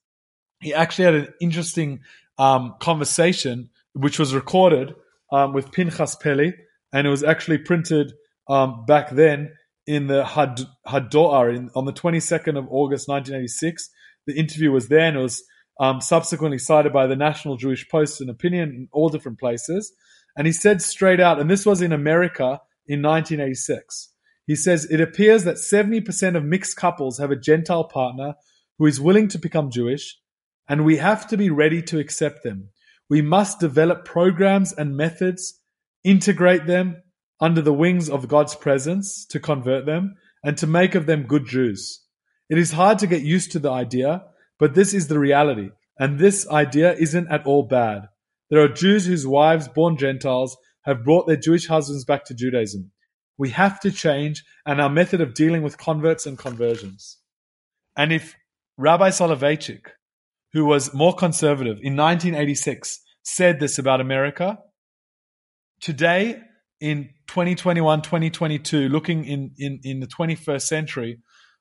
he 0.61 0.75
actually 0.75 1.05
had 1.05 1.15
an 1.15 1.29
interesting 1.41 2.01
um, 2.39 2.75
conversation, 2.81 3.71
which 3.95 4.19
was 4.19 4.35
recorded 4.35 4.95
um, 5.33 5.53
with 5.53 5.73
Pinchas 5.73 6.17
Peli, 6.17 6.55
and 6.93 7.07
it 7.07 7.11
was 7.11 7.23
actually 7.23 7.59
printed 7.59 8.13
um, 8.49 8.85
back 8.87 9.11
then 9.11 9.53
in 9.87 10.07
the 10.07 10.25
Had- 10.25 10.61
on 10.87 11.85
the 11.85 11.93
22nd 11.93 12.59
of 12.59 12.67
August 12.71 13.09
1986. 13.09 13.91
The 14.27 14.39
interview 14.39 14.71
was 14.71 14.89
there, 14.89 15.07
and 15.07 15.17
it 15.17 15.21
was 15.21 15.43
um, 15.81 16.01
subsequently 16.03 16.59
cited 16.59 16.93
by 16.93 17.07
the 17.07 17.17
National 17.17 17.57
Jewish 17.57 17.89
Post 17.89 18.21
and 18.21 18.29
Opinion 18.29 18.69
in 18.69 18.89
all 18.93 19.09
different 19.09 19.41
places. 19.41 19.93
And 20.37 20.47
he 20.47 20.53
said 20.53 20.83
straight 20.83 21.21
out, 21.21 21.41
and 21.41 21.51
this 21.51 21.65
was 21.65 21.81
in 21.81 21.91
America 21.93 22.61
in 22.87 23.03
1986. 23.03 24.13
He 24.47 24.55
says, 24.55 24.85
It 24.85 25.01
appears 25.01 25.45
that 25.45 25.57
70% 25.57 26.37
of 26.37 26.45
mixed 26.45 26.77
couples 26.77 27.19
have 27.19 27.31
a 27.31 27.37
Gentile 27.37 27.85
partner 27.85 28.35
who 28.79 28.87
is 28.87 29.01
willing 29.01 29.27
to 29.29 29.39
become 29.39 29.71
Jewish, 29.71 30.19
and 30.69 30.85
we 30.85 30.99
have 30.99 31.27
to 31.29 31.39
be 31.39 31.51
ready 31.51 31.81
to 31.83 31.99
accept 31.99 32.43
them. 32.43 32.69
We 33.09 33.23
must 33.23 33.59
develop 33.59 34.05
programs 34.05 34.73
and 34.73 34.97
methods, 34.97 35.61
integrate 36.05 36.67
them 36.67 37.03
under 37.41 37.63
the 37.63 37.73
wings 37.73 38.11
of 38.11 38.29
God's 38.29 38.55
presence 38.55 39.25
to 39.27 39.41
convert 39.41 39.87
them, 39.87 40.17
and 40.45 40.59
to 40.59 40.67
make 40.67 40.95
of 40.95 41.07
them 41.07 41.25
good 41.25 41.47
Jews. 41.47 42.03
It 42.51 42.59
is 42.59 42.73
hard 42.73 42.99
to 42.99 43.07
get 43.07 43.23
used 43.23 43.53
to 43.53 43.59
the 43.59 43.71
idea 43.71 44.25
but 44.61 44.75
this 44.75 44.95
is 44.95 45.09
the 45.09 45.19
reality, 45.19 45.71
and 45.99 46.19
this 46.19 46.49
idea 46.49 46.95
isn't 46.95 47.29
at 47.29 47.45
all 47.47 47.65
bad. 47.65 48.03
There 48.51 48.63
are 48.63 48.69
Jews 48.69 49.07
whose 49.07 49.27
wives, 49.27 49.67
born 49.67 49.97
Gentiles, 49.97 50.57
have 50.83 51.05
brought 51.05 51.27
their 51.27 51.37
Jewish 51.37 51.67
husbands 51.67 52.05
back 52.05 52.25
to 52.27 52.35
Judaism. 52.35 52.93
We 53.37 53.51
have 53.51 53.81
to 53.81 53.91
change 53.91 54.45
and 54.65 54.81
our 54.81 54.91
method 54.91 55.21
of 55.21 55.35
dealing 55.35 55.63
with 55.63 55.79
converts 55.79 56.27
and 56.27 56.39
conversions. 56.39 57.19
And 57.97 58.13
if 58.13 58.37
Rabbi 58.77 59.09
Soloveitchik 59.09 59.87
who 60.53 60.65
was 60.65 60.93
more 60.93 61.15
conservative 61.15 61.79
in 61.83 61.97
1986, 61.97 63.01
said 63.23 63.61
this 63.61 63.79
about 63.79 64.01
America. 64.01 64.59
Today, 65.81 66.41
in 66.81 67.11
2021, 67.29 68.03
2022, 68.03 68.89
looking 68.89 69.25
in, 69.25 69.53
in, 69.59 69.81
in 69.85 70.01
the 70.01 70.07
21st 70.07 70.63
century, 70.63 71.19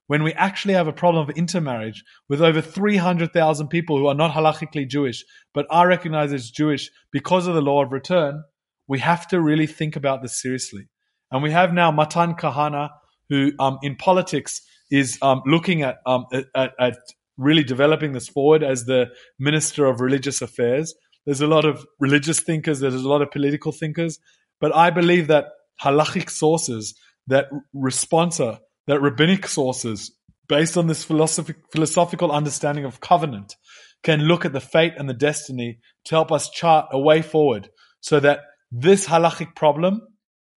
when 0.10 0.24
we 0.24 0.34
actually 0.34 0.74
have 0.74 0.88
a 0.88 0.92
problem 0.92 1.30
of 1.30 1.38
intermarriage 1.38 2.04
with 2.30 2.42
over 2.42 2.62
300,000 2.62 3.68
people 3.68 3.96
who 3.96 4.08
are 4.08 4.16
not 4.16 4.32
halachically 4.32 4.88
Jewish, 4.88 5.24
but 5.54 5.68
are 5.70 5.88
recognized 5.88 6.34
as 6.34 6.50
Jewish 6.50 6.90
because 7.12 7.46
of 7.46 7.54
the 7.54 7.62
law 7.62 7.84
of 7.84 7.92
return, 7.92 8.44
we 8.88 8.98
have 8.98 9.28
to 9.28 9.40
really 9.40 9.68
think 9.68 9.96
about 9.96 10.24
this 10.24 10.42
seriously. 10.42 10.90
And 11.30 11.44
we 11.44 11.52
have 11.52 11.74
now 11.74 11.92
Matan 11.92 12.34
Kahana, 12.34 12.90
who 13.30 13.52
um, 13.60 13.78
in 13.84 13.98
politics 13.98 14.64
is 14.90 15.20
um, 15.22 15.44
looking 15.46 15.84
at, 15.84 15.98
um, 16.08 16.26
at, 16.56 16.72
at 16.80 16.98
really 17.38 17.64
developing 17.64 18.14
this 18.14 18.28
forward 18.28 18.64
as 18.64 18.86
the 18.86 19.12
Minister 19.38 19.86
of 19.86 20.02
Religious 20.02 20.42
Affairs. 20.42 20.96
There's 21.28 21.42
a 21.42 21.46
lot 21.46 21.66
of 21.66 21.86
religious 22.00 22.40
thinkers, 22.40 22.80
there's 22.80 22.96
a 22.96 23.08
lot 23.08 23.22
of 23.22 23.30
political 23.30 23.72
thinkers, 23.72 24.18
but 24.60 24.76
I 24.76 24.90
believe 24.90 25.28
that 25.28 25.50
halachic 25.80 26.32
sources, 26.32 26.96
that 27.28 27.46
responsa, 27.76 28.58
that 28.90 29.02
rabbinic 29.02 29.46
sources, 29.46 30.18
based 30.48 30.76
on 30.76 30.88
this 30.88 31.04
philosophic, 31.04 31.58
philosophical 31.72 32.32
understanding 32.32 32.86
of 32.86 33.00
covenant, 33.00 33.56
can 34.02 34.22
look 34.22 34.46
at 34.46 34.52
the 34.52 34.60
fate 34.60 34.94
and 34.98 35.08
the 35.08 35.14
destiny 35.14 35.78
to 36.06 36.16
help 36.16 36.32
us 36.32 36.50
chart 36.50 36.88
a 36.92 37.00
way 37.00 37.22
forward 37.22 37.70
so 38.02 38.20
that 38.20 38.40
this 38.72 39.06
halachic 39.06 39.56
problem 39.56 40.02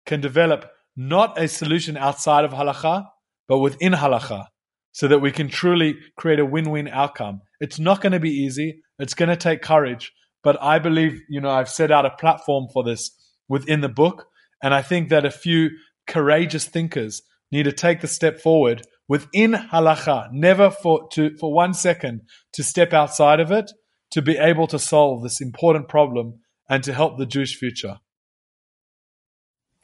can 0.06 0.20
develop 0.20 0.70
not 0.96 1.40
a 1.42 1.48
solution 1.48 1.96
outside 1.96 2.44
of 2.44 2.52
halacha, 2.52 3.04
but 3.48 3.58
within 3.58 3.94
halacha 3.94 4.46
so 4.92 5.08
that 5.08 5.18
we 5.18 5.32
can 5.32 5.48
truly 5.48 5.96
create 6.16 6.38
a 6.38 6.46
win-win 6.46 6.86
outcome. 6.86 7.40
It's 7.58 7.80
not 7.80 8.00
going 8.00 8.12
to 8.12 8.20
be 8.20 8.30
easy. 8.30 8.80
It's 9.00 9.14
going 9.14 9.30
to 9.30 9.36
take 9.36 9.60
courage, 9.60 10.12
but 10.44 10.56
I 10.62 10.78
believe, 10.78 11.20
you 11.28 11.40
know, 11.40 11.50
I've 11.50 11.68
set 11.68 11.90
out 11.90 12.06
a 12.06 12.10
platform 12.10 12.68
for 12.72 12.84
this 12.84 13.10
within 13.48 13.80
the 13.80 13.88
book. 13.88 14.26
And 14.62 14.72
I 14.72 14.82
think 14.82 15.08
that 15.08 15.24
a 15.24 15.32
few 15.32 15.70
courageous 16.06 16.66
thinkers 16.66 17.22
need 17.50 17.64
to 17.64 17.72
take 17.72 18.00
the 18.00 18.08
step 18.08 18.40
forward 18.40 18.82
within 19.08 19.52
halacha, 19.52 20.28
never 20.32 20.70
for, 20.70 21.08
to, 21.12 21.36
for 21.36 21.52
one 21.52 21.74
second 21.74 22.22
to 22.52 22.62
step 22.62 22.92
outside 22.92 23.40
of 23.40 23.50
it, 23.50 23.70
to 24.10 24.22
be 24.22 24.36
able 24.36 24.66
to 24.68 24.78
solve 24.78 25.22
this 25.22 25.40
important 25.40 25.88
problem 25.88 26.40
and 26.68 26.84
to 26.84 26.92
help 26.92 27.18
the 27.18 27.26
Jewish 27.26 27.56
future. 27.56 27.98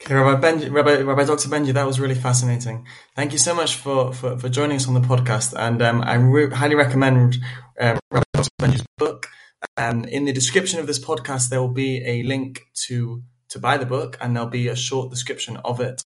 Okay, 0.01 0.13
Rabbi, 0.13 0.39
Benji, 0.39 0.71
Rabbi, 0.71 1.01
Rabbi 1.01 1.23
Dr. 1.25 1.49
Benji, 1.49 1.73
that 1.73 1.85
was 1.85 1.99
really 1.99 2.15
fascinating. 2.15 2.85
Thank 3.15 3.31
you 3.31 3.39
so 3.39 3.55
much 3.55 3.75
for, 3.75 4.13
for, 4.13 4.37
for 4.37 4.47
joining 4.47 4.77
us 4.77 4.87
on 4.87 4.93
the 4.93 5.01
podcast. 5.01 5.53
And 5.57 5.81
um, 5.81 6.01
I 6.03 6.15
re- 6.15 6.51
highly 6.51 6.75
recommend 6.75 7.37
um, 7.79 7.99
Rabbi 8.11 8.23
Dr. 8.33 8.49
Benji's 8.61 8.85
book. 8.97 9.27
And 9.75 10.05
in 10.05 10.25
the 10.25 10.33
description 10.33 10.79
of 10.79 10.87
this 10.87 11.03
podcast, 11.03 11.49
there 11.49 11.59
will 11.59 11.73
be 11.73 12.05
a 12.05 12.21
link 12.23 12.61
to, 12.87 13.23
to 13.49 13.59
buy 13.59 13.77
the 13.77 13.87
book, 13.87 14.17
and 14.21 14.35
there'll 14.35 14.49
be 14.49 14.67
a 14.67 14.75
short 14.75 15.09
description 15.09 15.57
of 15.65 15.81
it. 15.81 16.03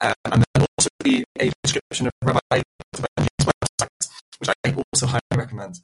Um, 0.00 0.14
and 0.26 0.44
be 0.54 0.66
a 1.40 1.50
description 1.62 2.06
of 2.06 2.12
Rabbi 2.22 2.38
Dr. 2.50 3.06
Benji's 3.18 3.46
website, 3.46 4.08
which 4.38 4.50
I 4.64 4.74
also 4.92 5.06
highly 5.06 5.20
recommend. 5.36 5.80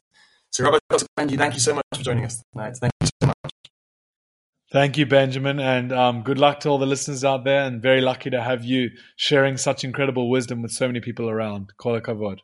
So, 0.51 0.63
Rabbi 0.63 0.79
Dr. 0.89 1.05
Benji, 1.17 1.37
thank 1.37 1.53
you 1.53 1.59
so 1.59 1.75
much 1.75 1.85
for 1.95 2.03
joining 2.03 2.25
us 2.25 2.43
tonight. 2.53 2.77
Thank 2.77 2.93
you 3.01 3.07
so 3.21 3.27
much. 3.27 3.51
Thank 4.71 4.97
you, 4.97 5.05
Benjamin, 5.07 5.59
and 5.59 5.91
um, 5.91 6.21
good 6.21 6.37
luck 6.37 6.59
to 6.61 6.69
all 6.69 6.77
the 6.77 6.85
listeners 6.85 7.23
out 7.23 7.43
there. 7.43 7.63
And 7.63 7.81
very 7.81 8.01
lucky 8.01 8.29
to 8.29 8.41
have 8.41 8.63
you 8.63 8.91
sharing 9.15 9.57
such 9.57 9.83
incredible 9.83 10.29
wisdom 10.29 10.61
with 10.61 10.71
so 10.71 10.87
many 10.87 10.99
people 10.99 11.29
around. 11.29 11.73
Kol 11.77 11.99
hakavod. 11.99 12.39